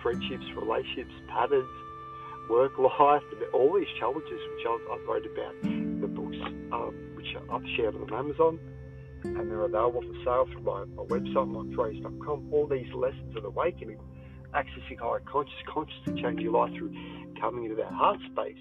friendships, 0.00 0.44
relationships, 0.56 1.12
patterns, 1.28 1.68
work 2.48 2.78
life, 2.78 3.22
and 3.32 3.42
all 3.52 3.74
these 3.74 3.88
challenges 3.98 4.40
which 4.56 4.66
I've, 4.66 5.00
I've 5.00 5.06
wrote 5.06 5.26
about 5.26 5.54
in 5.64 6.00
the 6.00 6.08
books. 6.08 6.36
Um, 6.72 7.12
which 7.22 7.36
I've 7.50 7.62
shared 7.76 7.94
on 7.94 8.12
Amazon, 8.12 8.58
and 9.24 9.50
they're 9.50 9.60
available 9.60 10.02
for 10.02 10.24
sale 10.24 10.48
from 10.52 10.64
my, 10.64 10.84
my 10.96 11.04
website, 11.04 11.34
mikeferrace.com. 11.34 12.48
All 12.52 12.66
these 12.66 12.92
lessons 12.94 13.36
of 13.36 13.44
awakening, 13.44 13.98
accessing 14.54 14.98
higher 14.98 15.20
conscious, 15.20 15.54
conscious 15.72 15.94
to 16.06 16.14
change 16.20 16.40
your 16.40 16.52
life 16.52 16.72
through 16.76 16.92
coming 17.40 17.64
into 17.64 17.76
that 17.76 17.92
heart 17.92 18.18
space, 18.32 18.56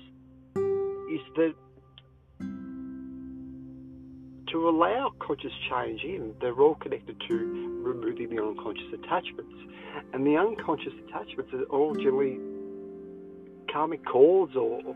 is 0.56 1.22
that 1.36 1.54
to 4.52 4.70
allow 4.70 5.12
conscious 5.20 5.54
change 5.70 6.04
in, 6.04 6.36
they're 6.40 6.60
all 6.60 6.76
connected 6.76 7.16
to 7.30 7.82
removing 7.84 8.36
the 8.36 8.44
unconscious 8.44 8.94
attachments. 8.94 9.56
And 10.14 10.26
the 10.26 10.38
unconscious 10.38 10.94
attachments 11.08 11.54
are 11.54 11.64
all 11.64 11.96
generally 11.96 12.38
karmic 13.72 14.06
cords 14.06 14.56
or, 14.56 14.82
or 14.86 14.96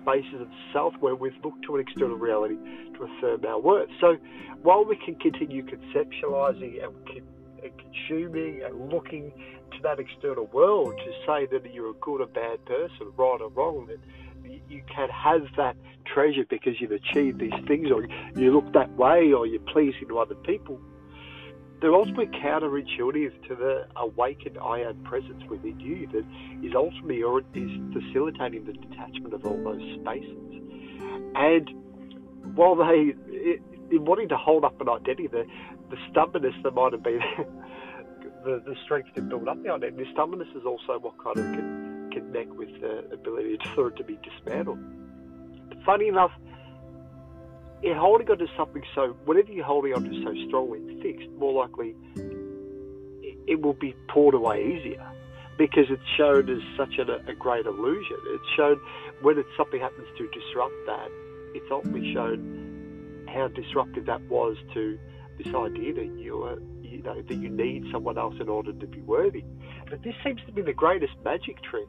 spaces 0.00 0.40
of 0.40 0.48
self 0.72 0.94
where 1.00 1.14
we've 1.14 1.36
looked 1.44 1.64
to 1.64 1.76
an 1.76 1.80
external 1.80 2.16
mm. 2.16 2.20
reality 2.20 2.56
to 2.96 3.04
affirm 3.04 3.44
our 3.44 3.60
worth. 3.60 3.88
So 4.00 4.16
while 4.62 4.84
we 4.84 4.96
can 4.96 5.14
continue 5.16 5.64
conceptualizing 5.64 6.82
and 6.82 7.72
consuming 7.78 8.62
and 8.64 8.92
looking 8.92 9.32
to 9.72 9.82
that 9.82 9.98
external 9.98 10.46
world 10.46 10.94
to 10.98 11.12
say 11.26 11.46
that 11.46 11.72
you're 11.72 11.90
a 11.90 11.94
good 12.00 12.20
or 12.20 12.26
bad 12.26 12.64
person, 12.64 13.12
right 13.16 13.40
or 13.40 13.48
wrong, 13.50 13.86
that 13.86 13.98
you 14.68 14.82
can 14.94 15.08
have 15.10 15.42
that 15.56 15.76
treasure 16.04 16.44
because 16.48 16.80
you've 16.80 16.92
achieved 16.92 17.38
these 17.38 17.52
things, 17.66 17.90
or 17.90 18.06
you 18.34 18.52
look 18.52 18.72
that 18.72 18.90
way, 18.96 19.32
or 19.32 19.46
you're 19.46 19.60
pleasing 19.60 20.08
to 20.08 20.18
other 20.18 20.34
people. 20.34 20.80
They're 21.80 21.94
ultimately 21.94 22.26
counterintuitive 22.26 23.48
to 23.48 23.54
the 23.54 23.86
awakened 23.96 24.58
I 24.58 24.80
am 24.80 25.02
presence 25.04 25.42
within 25.48 25.80
you 25.80 26.06
that 26.08 26.24
is 26.62 26.74
ultimately 26.74 27.22
or 27.22 27.40
is 27.54 27.70
facilitating 27.92 28.66
the 28.66 28.74
detachment 28.74 29.32
of 29.32 29.46
all 29.46 29.56
those 29.64 29.82
spaces. 30.00 30.36
And 31.34 31.70
while 32.54 32.74
they, 32.76 33.14
in 33.90 34.04
wanting 34.04 34.28
to 34.28 34.36
hold 34.36 34.64
up 34.64 34.78
an 34.80 34.88
identity, 34.88 35.26
the, 35.26 35.46
the 35.88 35.96
stubbornness 36.10 36.54
that 36.62 36.74
might 36.74 36.92
have 36.92 37.02
been 37.02 37.20
the, 38.44 38.62
the 38.66 38.74
strength 38.84 39.14
to 39.14 39.22
build 39.22 39.48
up 39.48 39.62
the 39.62 39.70
identity, 39.70 40.04
the 40.04 40.10
stubbornness 40.12 40.48
is 40.54 40.64
also 40.66 40.98
what 40.98 41.14
kind 41.22 41.38
of 41.38 41.44
can 41.56 42.10
connect 42.12 42.50
with 42.50 42.68
the 42.80 43.08
ability 43.12 43.58
for 43.74 43.88
it 43.88 43.96
to 43.96 44.04
be 44.04 44.18
dismantled. 44.22 44.78
Funny 45.86 46.08
enough, 46.08 46.32
in 47.82 47.96
holding 47.96 48.30
on 48.30 48.38
to 48.38 48.46
something 48.56 48.82
so, 48.94 49.16
whatever 49.24 49.50
you're 49.50 49.64
holding 49.64 49.94
on 49.94 50.04
to 50.04 50.22
so 50.22 50.34
strongly 50.48 50.78
and 50.78 51.02
fixed, 51.02 51.28
more 51.38 51.52
likely 51.52 51.94
it, 53.46 53.60
will 53.62 53.74
be 53.74 53.94
pulled 54.08 54.34
away 54.34 54.62
easier 54.62 55.06
because 55.56 55.86
it's 55.90 56.02
shown 56.16 56.48
as 56.48 56.62
such 56.76 56.98
a, 56.98 57.30
a 57.30 57.34
great 57.34 57.66
illusion. 57.66 58.16
It's 58.26 58.44
shown 58.56 58.80
when 59.22 59.38
it's, 59.38 59.48
something 59.56 59.80
happens 59.80 60.06
to 60.18 60.28
disrupt 60.28 60.74
that, 60.86 61.08
it's 61.54 61.66
ultimately 61.70 62.12
shown 62.12 63.26
how 63.28 63.48
disruptive 63.48 64.06
that 64.06 64.22
was 64.22 64.56
to 64.74 64.98
this 65.38 65.54
idea 65.54 65.94
that 65.94 66.18
you 66.18 66.42
are, 66.42 66.58
you 66.82 67.02
know, 67.02 67.22
that 67.22 67.34
you 67.34 67.48
need 67.48 67.84
someone 67.92 68.18
else 68.18 68.34
in 68.40 68.48
order 68.48 68.72
to 68.72 68.86
be 68.86 69.00
worthy. 69.00 69.44
But 69.88 70.02
this 70.02 70.14
seems 70.24 70.40
to 70.46 70.52
be 70.52 70.62
the 70.62 70.72
greatest 70.72 71.12
magic 71.24 71.62
trick, 71.62 71.88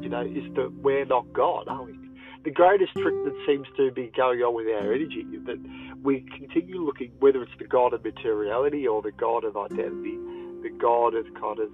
you 0.00 0.08
know, 0.08 0.22
is 0.22 0.52
that 0.54 0.72
we're 0.82 1.04
not 1.04 1.32
God, 1.32 1.68
are 1.68 1.84
we? 1.84 2.07
The 2.48 2.54
greatest 2.54 2.92
trick 2.96 3.14
that 3.24 3.36
seems 3.46 3.66
to 3.76 3.90
be 3.92 4.10
going 4.16 4.40
on 4.40 4.54
with 4.54 4.68
our 4.68 4.90
energy 4.90 5.26
is 5.34 5.44
that 5.44 5.58
we 6.02 6.24
continue 6.34 6.82
looking, 6.82 7.12
whether 7.20 7.42
it's 7.42 7.52
the 7.58 7.66
God 7.66 7.92
of 7.92 8.02
materiality 8.02 8.88
or 8.88 9.02
the 9.02 9.12
God 9.12 9.44
of 9.44 9.54
identity, 9.54 10.16
the 10.62 10.70
God 10.80 11.12
of 11.14 11.26
kind 11.34 11.58
of, 11.58 11.68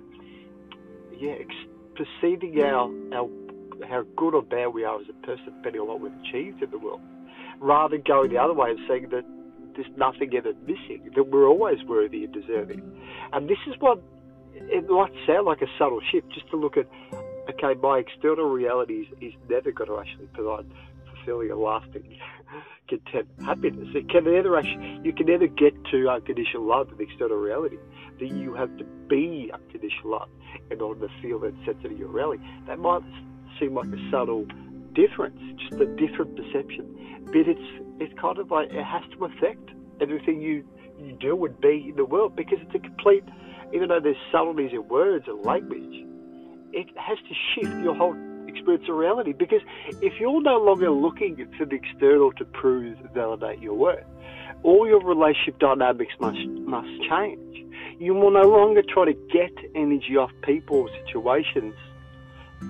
yeah, 1.17 1.37
perceiving 1.95 2.61
our, 2.61 2.91
our 3.15 3.31
how 3.89 4.03
good 4.17 4.35
or 4.35 4.43
bad 4.43 4.75
we 4.75 4.83
are 4.83 5.01
as 5.01 5.07
a 5.09 5.13
person 5.25 5.45
depending 5.59 5.81
on 5.81 5.87
what 5.87 6.01
we've 6.01 6.21
achieved 6.27 6.61
in 6.61 6.73
the 6.73 6.79
world, 6.79 7.01
rather 7.61 7.97
than 7.97 8.03
going 8.05 8.31
the 8.31 8.39
other 8.39 8.53
way 8.53 8.71
and 8.71 8.81
saying 8.89 9.11
that 9.11 9.25
there's 9.77 9.87
nothing 9.97 10.35
ever 10.37 10.55
missing, 10.67 11.09
that 11.15 11.29
we're 11.29 11.47
always 11.47 11.85
worthy 11.85 12.25
and 12.25 12.35
deserving. 12.35 12.83
And 13.33 13.49
this 13.49 13.59
is 13.69 13.75
what 13.79 14.03
it 14.55 14.91
might 14.91 15.13
sound 15.25 15.47
like 15.47 15.63
a 15.63 15.69
subtle 15.79 16.01
shift 16.11 16.33
just 16.33 16.51
to 16.51 16.57
look 16.57 16.77
at, 16.77 16.89
okay, 17.49 17.79
my 17.81 17.99
external 17.99 18.49
reality 18.49 19.07
is, 19.07 19.07
is 19.21 19.33
never 19.49 19.73
going 19.73 19.91
to 19.91 19.99
actually 19.99 20.27
provide 20.33 20.67
fulfilling 21.15 21.51
and 21.51 21.61
lasting 21.61 22.19
content, 22.89 23.29
happiness. 23.45 23.89
It 23.95 24.09
can 24.09 24.25
never 24.25 24.59
actually, 24.59 25.01
you 25.03 25.13
can 25.13 25.27
never 25.27 25.47
get 25.47 25.73
to 25.91 26.09
unconditional 26.09 26.65
love 26.65 26.91
in 26.91 26.99
the 26.99 27.05
external 27.05 27.37
reality. 27.37 27.77
That 28.21 28.29
you 28.29 28.55
have 28.55 28.77
to 28.79 28.85
be 29.09 29.51
unconditional 29.53 30.11
love 30.13 30.29
in 30.71 30.81
order 30.81 31.09
to 31.09 31.13
feel 31.21 31.41
that 31.41 31.55
sense 31.67 31.85
of 31.85 31.99
your 31.99 32.09
reality. 32.09 32.45
That 32.67 32.79
might 32.79 33.03
seem 33.59 33.75
like 33.75 33.89
a 33.89 34.11
subtle 34.11 34.47
difference, 34.95 35.39
just 35.59 35.81
a 35.81 35.87
different 35.87 36.37
perception. 36.37 37.23
But 37.27 37.49
it's 37.49 37.85
it's 38.01 38.15
kind 38.21 38.39
of 38.39 38.51
like 38.51 38.71
it 38.71 38.85
has 38.85 39.03
to 39.19 39.25
affect 39.25 39.71
everything 40.01 40.41
you 40.41 40.65
you 40.99 41.17
do 41.21 41.45
and 41.45 41.61
be 41.61 41.87
in 41.89 41.97
the 41.97 42.05
world 42.05 42.37
because 42.37 42.59
it's 42.61 42.75
a 42.75 42.79
complete. 42.79 43.25
Even 43.73 43.89
though 43.89 43.99
there's 44.01 44.17
subtleties 44.31 44.71
in 44.73 44.87
words 44.87 45.25
and 45.27 45.45
language, 45.45 46.07
it 46.75 46.89
has 46.99 47.19
to 47.19 47.35
shift 47.55 47.83
your 47.83 47.95
whole 47.95 48.17
experience 48.49 48.85
of 48.89 48.97
reality. 48.97 49.33
Because 49.33 49.63
if 50.03 50.15
you're 50.21 50.43
no 50.43 50.59
longer 50.59 50.91
looking 50.91 51.37
for 51.57 51.65
the 51.65 51.77
external 51.77 52.33
to 52.33 52.45
prove, 52.45 52.99
validate 53.15 53.61
your 53.61 53.75
worth, 53.75 54.05
all 54.63 54.87
your 54.87 55.03
relationship 55.03 55.59
dynamics 55.59 56.15
must 56.21 56.47
must 56.67 56.91
change. 57.09 57.41
You 57.99 58.15
will 58.15 58.33
no 58.33 58.43
longer 58.43 58.83
try 58.83 59.05
to 59.07 59.15
get 59.33 59.53
energy 59.75 60.17
off 60.17 60.31
people 60.43 60.79
or 60.79 60.91
situations 61.07 61.75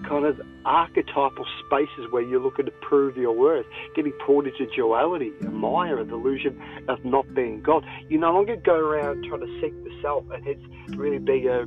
kind 0.03 0.25
of 0.25 0.40
archetypal 0.64 1.47
spaces 1.64 2.11
where 2.11 2.23
you're 2.23 2.40
looking 2.40 2.64
to 2.67 2.73
prove 2.83 3.17
your 3.17 3.33
worth, 3.33 3.67
getting 3.95 4.12
pulled 4.27 4.47
into 4.47 4.67
duality, 4.75 5.31
a 5.43 5.51
Maya, 5.51 5.97
a 5.97 6.05
delusion 6.05 6.61
of 6.88 7.05
not 7.05 7.33
being 7.35 7.62
God. 7.62 7.85
You 8.09 8.19
no 8.19 8.33
longer 8.33 8.57
go 8.57 8.75
around 8.75 9.25
trying 9.25 9.40
to 9.40 9.61
seek 9.61 9.73
the 9.85 9.90
self 10.03 10.25
and 10.31 10.47
it's 10.47 10.97
really 10.97 11.19
being 11.19 11.49
a, 11.49 11.64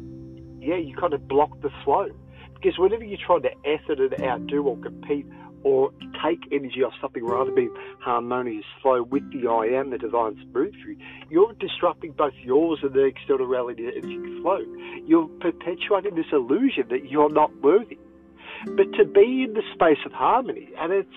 yeah, 0.60 0.76
you 0.76 0.96
kind 0.96 1.14
of 1.14 1.28
block 1.28 1.62
the 1.62 1.70
flow. 1.84 2.10
Because 2.62 2.78
whenever 2.78 3.04
you 3.04 3.18
try 3.18 3.40
to 3.40 3.50
effort 3.66 4.00
and 4.00 4.24
outdo 4.24 4.64
or 4.64 4.78
compete 4.78 5.26
or 5.64 5.92
take 6.24 6.40
energy 6.52 6.84
off 6.84 6.94
something 7.02 7.26
rather 7.26 7.52
than 7.52 7.56
be 7.56 7.70
harmonious 8.00 8.66
flow 8.82 9.04
with 9.04 9.24
the 9.32 9.48
I 9.48 9.66
am, 9.80 9.90
the 9.90 9.98
divine 9.98 10.38
spirit 10.50 10.74
through, 10.82 10.98
you're 11.30 11.54
disrupting 11.54 12.14
both 12.14 12.34
yours 12.42 12.80
and 12.84 12.94
the 12.94 13.06
external 13.06 13.46
reality 13.46 13.88
energy 13.88 14.42
flow. 14.42 14.60
You're 15.06 15.28
perpetuating 15.40 16.16
this 16.16 16.32
illusion 16.32 16.86
that 16.90 17.10
you're 17.10 17.32
not 17.32 17.56
worthy. 17.62 18.00
But 18.66 18.92
to 18.94 19.06
be 19.06 19.44
in 19.44 19.54
the 19.54 19.64
space 19.74 20.00
of 20.06 20.12
harmony, 20.12 20.70
and 20.80 20.92
it's 20.92 21.10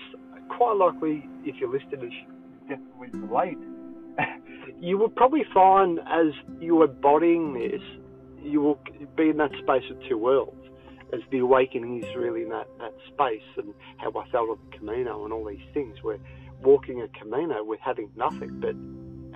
quite 0.49 0.75
likely 0.75 1.27
if 1.43 1.55
you're 1.55 1.71
listening, 1.71 2.11
definitely 2.67 3.19
relate. 3.19 3.57
you 4.79 4.97
will 4.97 5.09
probably 5.09 5.45
find 5.53 5.99
as 5.99 6.33
you're 6.59 6.85
embodying 6.85 7.53
this, 7.53 7.81
you 8.43 8.61
will 8.61 8.79
be 9.15 9.29
in 9.29 9.37
that 9.37 9.51
space 9.63 9.89
of 9.89 9.97
two 10.07 10.17
worlds. 10.17 10.60
As 11.13 11.19
the 11.29 11.39
awakening 11.39 12.03
is 12.03 12.15
really 12.15 12.43
in 12.43 12.49
that, 12.49 12.67
that 12.79 12.93
space, 13.13 13.41
and 13.57 13.73
how 13.97 14.09
I 14.09 14.29
felt 14.29 14.49
on 14.49 14.57
the 14.69 14.77
Camino 14.77 15.25
and 15.25 15.33
all 15.33 15.45
these 15.45 15.65
things. 15.73 15.97
We're 16.03 16.19
walking 16.61 17.01
a 17.01 17.07
Camino 17.09 17.63
with 17.63 17.79
having 17.81 18.09
nothing 18.15 18.59
but 18.59 18.75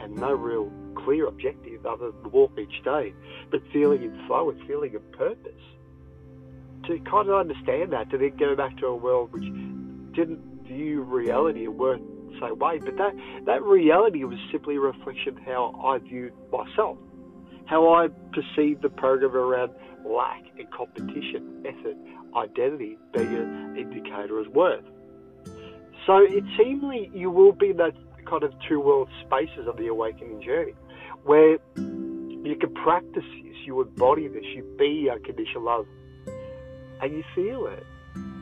and 0.03 0.15
no 0.15 0.33
real 0.33 0.71
clear 0.95 1.27
objective 1.27 1.85
other 1.85 2.11
than 2.11 2.31
walk 2.31 2.57
each 2.59 2.83
day, 2.83 3.13
but 3.51 3.61
feeling 3.71 4.03
in 4.03 4.27
flow 4.27 4.49
and 4.49 4.67
feeling 4.67 4.93
in 4.93 5.17
purpose 5.17 5.51
to 6.87 6.99
kind 7.09 7.29
of 7.29 7.35
understand 7.35 7.91
that, 7.93 8.09
to 8.11 8.17
then 8.17 8.35
go 8.37 8.55
back 8.55 8.77
to 8.77 8.87
a 8.87 8.95
world 8.95 9.31
which 9.33 9.45
didn't 10.13 10.39
view 10.67 11.01
reality 11.01 11.65
and 11.65 11.77
worth 11.77 12.01
same 12.39 12.59
way. 12.59 12.79
But 12.79 12.97
that, 12.97 13.13
that 13.45 13.63
reality 13.63 14.23
was 14.23 14.37
simply 14.51 14.75
a 14.75 14.79
reflection 14.79 15.37
of 15.37 15.43
how 15.43 15.73
I 15.83 15.97
viewed 15.99 16.33
myself, 16.51 16.97
how 17.65 17.93
I 17.93 18.07
perceived 18.33 18.81
the 18.81 18.89
program 18.89 19.35
around 19.35 19.71
lack 20.05 20.43
and 20.57 20.69
competition, 20.71 21.63
effort, 21.65 21.97
identity 22.35 22.97
being 23.13 23.35
an 23.35 23.77
indicator 23.77 24.39
of 24.39 24.47
worth. 24.47 24.83
So 26.05 26.17
it 26.17 26.43
seemingly 26.57 27.09
you 27.13 27.31
will 27.31 27.51
be 27.51 27.71
in 27.71 27.77
that 27.77 27.93
kind 28.25 28.43
of 28.43 28.53
two 28.67 28.79
world 28.79 29.09
spaces 29.25 29.67
of 29.67 29.77
the 29.77 29.87
awakening 29.87 30.41
journey 30.41 30.73
where 31.23 31.57
you 31.75 32.55
can 32.59 32.73
practice 32.73 33.23
this, 33.43 33.55
you 33.65 33.81
embody 33.81 34.27
this, 34.27 34.43
you 34.55 34.63
be 34.77 35.09
unconditional 35.11 35.63
love 35.63 35.87
and 37.01 37.11
you 37.11 37.23
feel 37.33 37.67
it. 37.67 37.83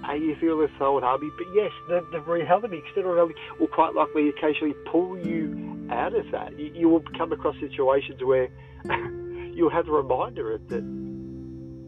And 0.05 0.21
you 0.21 0.35
feel 0.35 0.57
the 0.57 0.67
soul 0.77 0.97
and. 0.97 1.31
But 1.37 1.47
yes, 1.55 1.71
the, 1.87 2.05
the 2.11 2.19
reality, 2.19 2.81
external 2.85 3.13
reality, 3.13 3.35
will 3.57 3.67
quite 3.67 3.95
likely 3.95 4.27
occasionally 4.27 4.75
pull 4.91 5.17
you 5.17 5.87
out 5.89 6.13
of 6.13 6.29
that. 6.31 6.59
You, 6.59 6.73
you 6.75 6.89
will 6.89 7.03
come 7.17 7.31
across 7.31 7.55
situations 7.61 8.21
where 8.21 8.49
you'll 9.53 9.69
have 9.69 9.87
a 9.87 9.91
reminder 9.91 10.59
that 10.67 11.02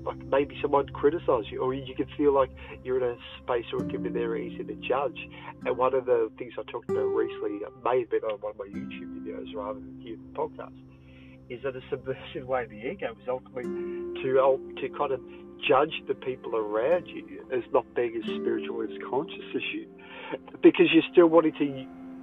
like 0.06 0.18
maybe 0.26 0.58
someone 0.62 0.88
criticise 0.90 1.46
you, 1.50 1.62
or 1.62 1.74
you 1.74 1.96
can 1.96 2.08
feel 2.18 2.34
like 2.34 2.52
you're 2.84 2.98
in 2.98 3.04
a 3.04 3.18
space 3.44 3.66
where 3.72 3.86
it 3.86 3.90
can 3.90 4.04
be 4.04 4.10
very 4.10 4.48
easy 4.48 4.64
to 4.64 4.76
judge. 4.76 5.18
And 5.66 5.78
one 5.78 5.94
of 5.94 6.06
the 6.06 6.32
things 6.38 6.54
I 6.58 6.64
talked 6.72 6.90
about 6.90 7.06
recently, 7.06 7.60
may 7.84 8.02
have 8.02 8.10
been 8.10 8.24
on 8.24 8.40
one 8.40 8.52
of 8.52 8.58
my 8.58 8.68
YouTube 8.68 9.20
videos 9.20 9.54
rather 9.56 9.80
than 9.80 10.00
here 10.02 10.14
in 10.14 10.22
the 10.32 10.40
podcast, 10.40 10.78
is 11.50 11.62
that 11.64 11.76
a 11.76 11.82
subversive 11.90 12.48
way 12.48 12.64
of 12.64 12.70
the 12.70 12.78
ego 12.78 13.16
is 13.22 13.28
ultimately 13.28 13.64
to 13.64 14.60
to 14.82 14.90
kind 14.98 15.12
of 15.12 15.22
judge 15.68 15.94
the 16.08 16.14
people 16.14 16.56
around 16.56 17.08
you 17.08 17.46
as 17.52 17.64
not 17.74 17.86
being 17.96 18.16
as 18.16 18.24
spiritual 18.24 18.82
as 18.84 18.90
conscious 19.10 19.46
as 19.56 19.62
you, 19.74 19.88
because 20.62 20.88
you're 20.94 21.04
still 21.12 21.28
wanting 21.28 21.54
to 21.54 21.66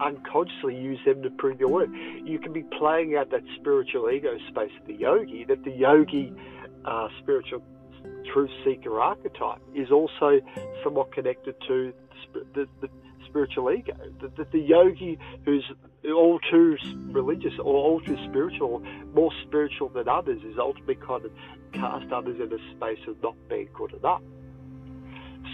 unconsciously 0.03 0.77
use 0.77 0.99
them 1.05 1.23
to 1.23 1.31
prove 1.31 1.61
your 1.61 1.69
worth. 1.69 1.91
You 2.25 2.39
can 2.39 2.53
be 2.53 2.65
playing 2.79 3.17
out 3.17 3.31
that 3.31 3.43
spiritual 3.61 4.11
ego 4.11 4.37
space 4.49 4.73
of 4.81 4.87
the 4.87 4.95
yogi, 4.95 5.45
that 5.45 5.65
the 5.65 5.71
yogi 5.71 6.33
uh, 6.85 7.09
spiritual 7.21 7.63
truth 8.33 8.51
seeker 8.65 9.01
archetype 9.01 9.61
is 9.75 9.91
also 9.91 10.41
somewhat 10.83 11.13
connected 11.13 11.55
to 11.69 11.93
the, 12.35 12.45
the, 12.55 12.69
the 12.81 12.89
spiritual 13.29 13.71
ego. 13.71 13.97
That 14.21 14.37
the, 14.37 14.47
the, 14.53 14.59
yogi 14.59 15.19
who's 15.45 15.65
all 16.05 16.39
too 16.51 16.77
religious 17.11 17.53
or 17.59 17.75
all 17.75 18.01
too 18.01 18.17
spiritual, 18.29 18.83
more 19.15 19.31
spiritual 19.47 19.89
than 19.89 20.09
others, 20.09 20.43
is 20.43 20.57
ultimately 20.59 20.97
kind 20.97 21.25
of 21.25 21.33
cast 21.73 22.13
others 22.13 22.37
in 22.41 22.53
a 22.53 22.77
space 22.77 23.07
of 23.09 23.23
not 23.23 23.37
being 23.49 23.69
good 23.75 23.95
enough. 23.95 24.23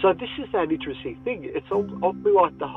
So 0.01 0.13
this 0.13 0.29
is 0.37 0.49
an 0.53 0.71
interesting 0.71 1.19
thing. 1.23 1.49
It's 1.53 1.67
ultimately 1.71 2.31
like 2.31 2.57
the, 2.57 2.67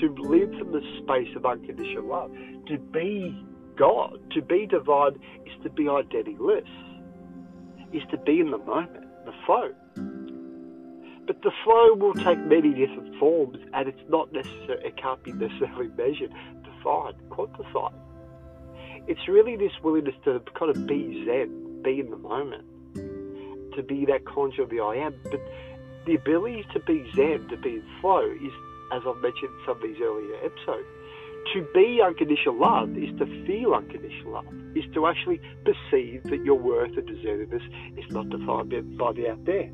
to 0.00 0.14
live 0.18 0.50
from 0.58 0.72
the 0.72 0.82
space 1.02 1.34
of 1.36 1.44
unconditional 1.44 2.04
love. 2.04 2.30
To 2.66 2.78
be 2.78 3.44
God, 3.76 4.20
to 4.32 4.42
be 4.42 4.66
divine, 4.66 5.18
is 5.46 5.62
to 5.62 5.70
be 5.70 5.84
identityless, 5.84 6.68
is 7.92 8.02
to 8.10 8.18
be 8.18 8.40
in 8.40 8.50
the 8.50 8.58
moment, 8.58 9.06
the 9.24 9.32
flow. 9.46 9.72
But 11.26 11.42
the 11.42 11.52
flow 11.64 11.94
will 11.94 12.14
take 12.14 12.38
many 12.38 12.74
different 12.74 13.16
forms, 13.18 13.58
and 13.72 13.88
it's 13.88 14.02
not 14.08 14.32
necessary. 14.32 14.84
It 14.84 14.96
can't 14.96 15.22
be 15.22 15.32
necessarily 15.32 15.88
measured, 15.96 16.32
defined, 16.64 17.16
quantified. 17.30 17.94
It's 19.06 19.28
really 19.28 19.56
this 19.56 19.72
willingness 19.82 20.14
to 20.24 20.42
kind 20.58 20.76
of 20.76 20.86
be 20.86 21.24
Zen, 21.24 21.82
be 21.82 22.00
in 22.00 22.10
the 22.10 22.16
moment, 22.16 22.64
to 23.74 23.82
be 23.82 24.04
that 24.06 24.24
conjure 24.24 24.62
of 24.62 24.70
the 24.70 24.80
I 24.80 24.96
am. 24.96 25.14
But 25.24 25.40
the 26.06 26.16
ability 26.16 26.66
to 26.72 26.80
be 26.80 27.08
Zen, 27.14 27.48
to 27.48 27.56
be 27.56 27.76
in 27.76 27.84
flow, 28.00 28.22
is, 28.22 28.52
as 28.92 29.02
I've 29.06 29.20
mentioned 29.22 29.50
in 29.50 29.60
some 29.66 29.76
of 29.76 29.82
these 29.82 30.00
earlier 30.02 30.36
episodes, 30.44 30.88
to 31.54 31.66
be 31.74 32.00
unconditional 32.04 32.58
love 32.58 32.96
is 32.96 33.10
to 33.18 33.26
feel 33.46 33.74
unconditional 33.74 34.32
love, 34.32 34.46
is 34.76 34.84
to 34.94 35.06
actually 35.06 35.40
perceive 35.64 36.22
that 36.24 36.44
your 36.44 36.58
worth 36.58 36.96
and 36.96 37.08
deservedness 37.08 37.64
is 37.98 38.10
not 38.10 38.28
defined 38.28 38.98
by 38.98 39.12
the 39.12 39.28
out 39.30 39.44
there. 39.44 39.70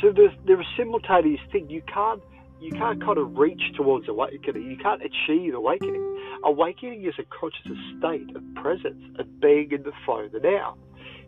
So 0.00 0.12
there's, 0.12 0.32
there 0.46 0.58
are 0.58 0.66
simultaneous 0.76 1.40
things. 1.52 1.70
You 1.70 1.82
can't 1.92 2.22
you 2.60 2.72
can't 2.72 3.04
kind 3.04 3.18
of 3.18 3.36
reach 3.36 3.60
towards 3.76 4.08
awakening. 4.08 4.70
You 4.70 4.78
can't 4.78 5.02
achieve 5.02 5.52
awakening. 5.52 6.02
Awakening 6.44 7.04
is 7.04 7.12
a 7.18 7.24
conscious 7.24 7.76
state 7.98 8.34
of 8.34 8.42
presence, 8.54 9.04
of 9.18 9.40
being 9.40 9.70
in 9.70 9.82
the 9.82 9.92
flow 10.06 10.20
of 10.20 10.32
the 10.32 10.40
now. 10.40 10.76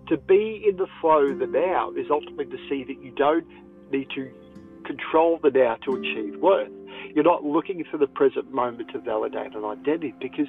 To 0.09 0.17
be 0.17 0.65
in 0.67 0.77
the 0.77 0.87
flow 1.01 1.27
of 1.27 1.39
the 1.39 1.47
now 1.47 1.91
is 1.93 2.07
ultimately 2.11 2.47
to 2.47 2.57
see 2.71 2.85
that 2.85 3.03
you 3.03 3.11
don't 3.17 3.47
need 3.93 4.09
to 4.15 4.31
control 4.87 5.38
the 5.42 5.51
now 5.51 5.77
to 5.85 5.96
achieve 5.96 6.40
worth. 6.40 6.70
You're 7.14 7.25
not 7.25 7.44
looking 7.44 7.83
for 7.90 7.99
the 7.99 8.07
present 8.07 8.53
moment 8.53 8.90
to 8.92 8.99
validate 8.99 9.55
an 9.55 9.64
identity 9.64 10.14
because 10.20 10.46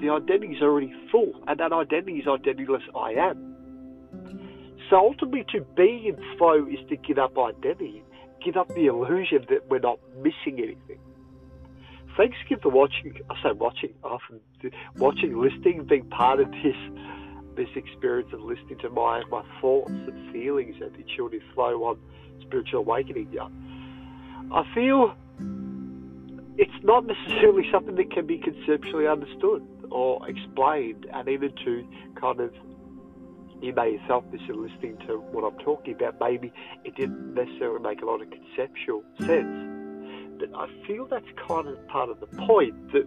the 0.00 0.10
identity 0.10 0.54
is 0.54 0.62
already 0.62 0.92
full, 1.10 1.32
and 1.46 1.58
that 1.60 1.72
identity 1.72 2.18
is 2.18 2.26
identityless 2.26 2.82
I 2.96 3.12
am. 3.12 3.52
So 4.90 4.96
ultimately, 4.98 5.44
to 5.52 5.64
be 5.76 6.08
in 6.08 6.16
flow 6.38 6.66
is 6.66 6.78
to 6.88 6.96
give 6.96 7.18
up 7.18 7.36
identity, 7.38 8.02
give 8.44 8.56
up 8.56 8.68
the 8.68 8.86
illusion 8.86 9.46
that 9.48 9.68
we're 9.68 9.78
not 9.78 9.98
missing 10.18 10.58
anything. 10.58 10.98
Thanks 12.16 12.36
again 12.44 12.58
for 12.62 12.68
watching. 12.68 13.18
I 13.30 13.42
say 13.42 13.52
watching 13.52 13.94
often, 14.04 14.40
watching, 14.96 15.40
listening, 15.40 15.84
being 15.84 16.04
part 16.10 16.40
of 16.40 16.50
this 16.50 16.76
this 17.56 17.68
experience 17.74 18.32
of 18.32 18.40
listening 18.40 18.78
to 18.80 18.90
my 18.90 19.22
my 19.30 19.42
thoughts 19.60 19.90
and 19.90 20.32
feelings 20.32 20.76
and 20.80 20.92
the 20.92 21.00
intuitive 21.00 21.42
flow 21.54 21.84
on 21.84 21.98
spiritual 22.40 22.80
awakening. 22.80 23.28
Yeah, 23.32 23.48
I 24.52 24.64
feel 24.74 25.14
it's 26.58 26.84
not 26.84 27.06
necessarily 27.06 27.68
something 27.72 27.94
that 27.96 28.10
can 28.10 28.26
be 28.26 28.38
conceptually 28.38 29.06
understood 29.06 29.66
or 29.90 30.28
explained, 30.28 31.06
and 31.12 31.28
even 31.28 31.52
to 31.64 31.86
kind 32.20 32.40
of 32.40 32.52
you 33.62 33.72
may 33.72 33.92
yourself 33.92 34.24
be 34.32 34.38
listening 34.38 34.98
to 35.06 35.18
what 35.30 35.44
I'm 35.44 35.58
talking 35.60 35.94
about, 35.94 36.16
maybe 36.20 36.52
it 36.84 36.96
didn't 36.96 37.34
necessarily 37.34 37.78
make 37.78 38.02
a 38.02 38.04
lot 38.04 38.20
of 38.20 38.28
conceptual 38.28 39.04
sense. 39.20 40.40
But 40.40 40.50
I 40.56 40.66
feel 40.86 41.06
that's 41.06 41.24
kind 41.46 41.68
of 41.68 41.86
part 41.86 42.10
of 42.10 42.18
the 42.18 42.26
point 42.26 42.92
that 42.92 43.06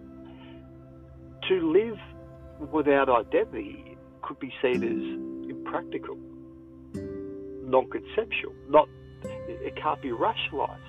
to 1.48 1.72
live 1.72 1.98
without 2.72 3.10
identity 3.10 3.95
could 4.26 4.38
be 4.40 4.52
seen 4.60 4.82
as 4.82 5.50
impractical, 5.50 6.18
non 6.94 7.88
conceptual, 7.90 8.52
not 8.68 8.88
it 9.24 9.76
can't 9.76 10.00
be 10.02 10.12
rationalized. 10.12 10.82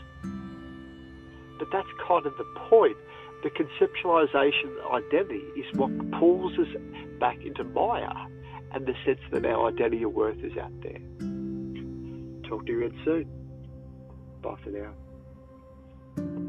But 1.59 1.67
that's 1.71 1.87
kind 2.07 2.25
of 2.25 2.33
the 2.37 2.45
point. 2.69 2.97
The 3.43 3.49
conceptualization 3.49 4.91
identity 4.91 5.45
is 5.59 5.65
what 5.77 5.91
pulls 6.19 6.57
us 6.57 6.67
back 7.19 7.37
into 7.45 7.63
Maya 7.63 8.11
and 8.73 8.85
the 8.85 8.93
sense 9.05 9.19
that 9.31 9.45
our 9.45 9.69
identity 9.69 10.03
or 10.03 10.09
worth 10.09 10.43
is 10.43 10.57
out 10.57 10.73
there. 10.81 10.99
Talk 12.49 12.65
to 12.65 12.71
you 12.71 12.85
again 12.85 12.99
soon. 13.05 13.29
Bye 14.41 14.55
for 14.63 14.69
now. 14.71 16.46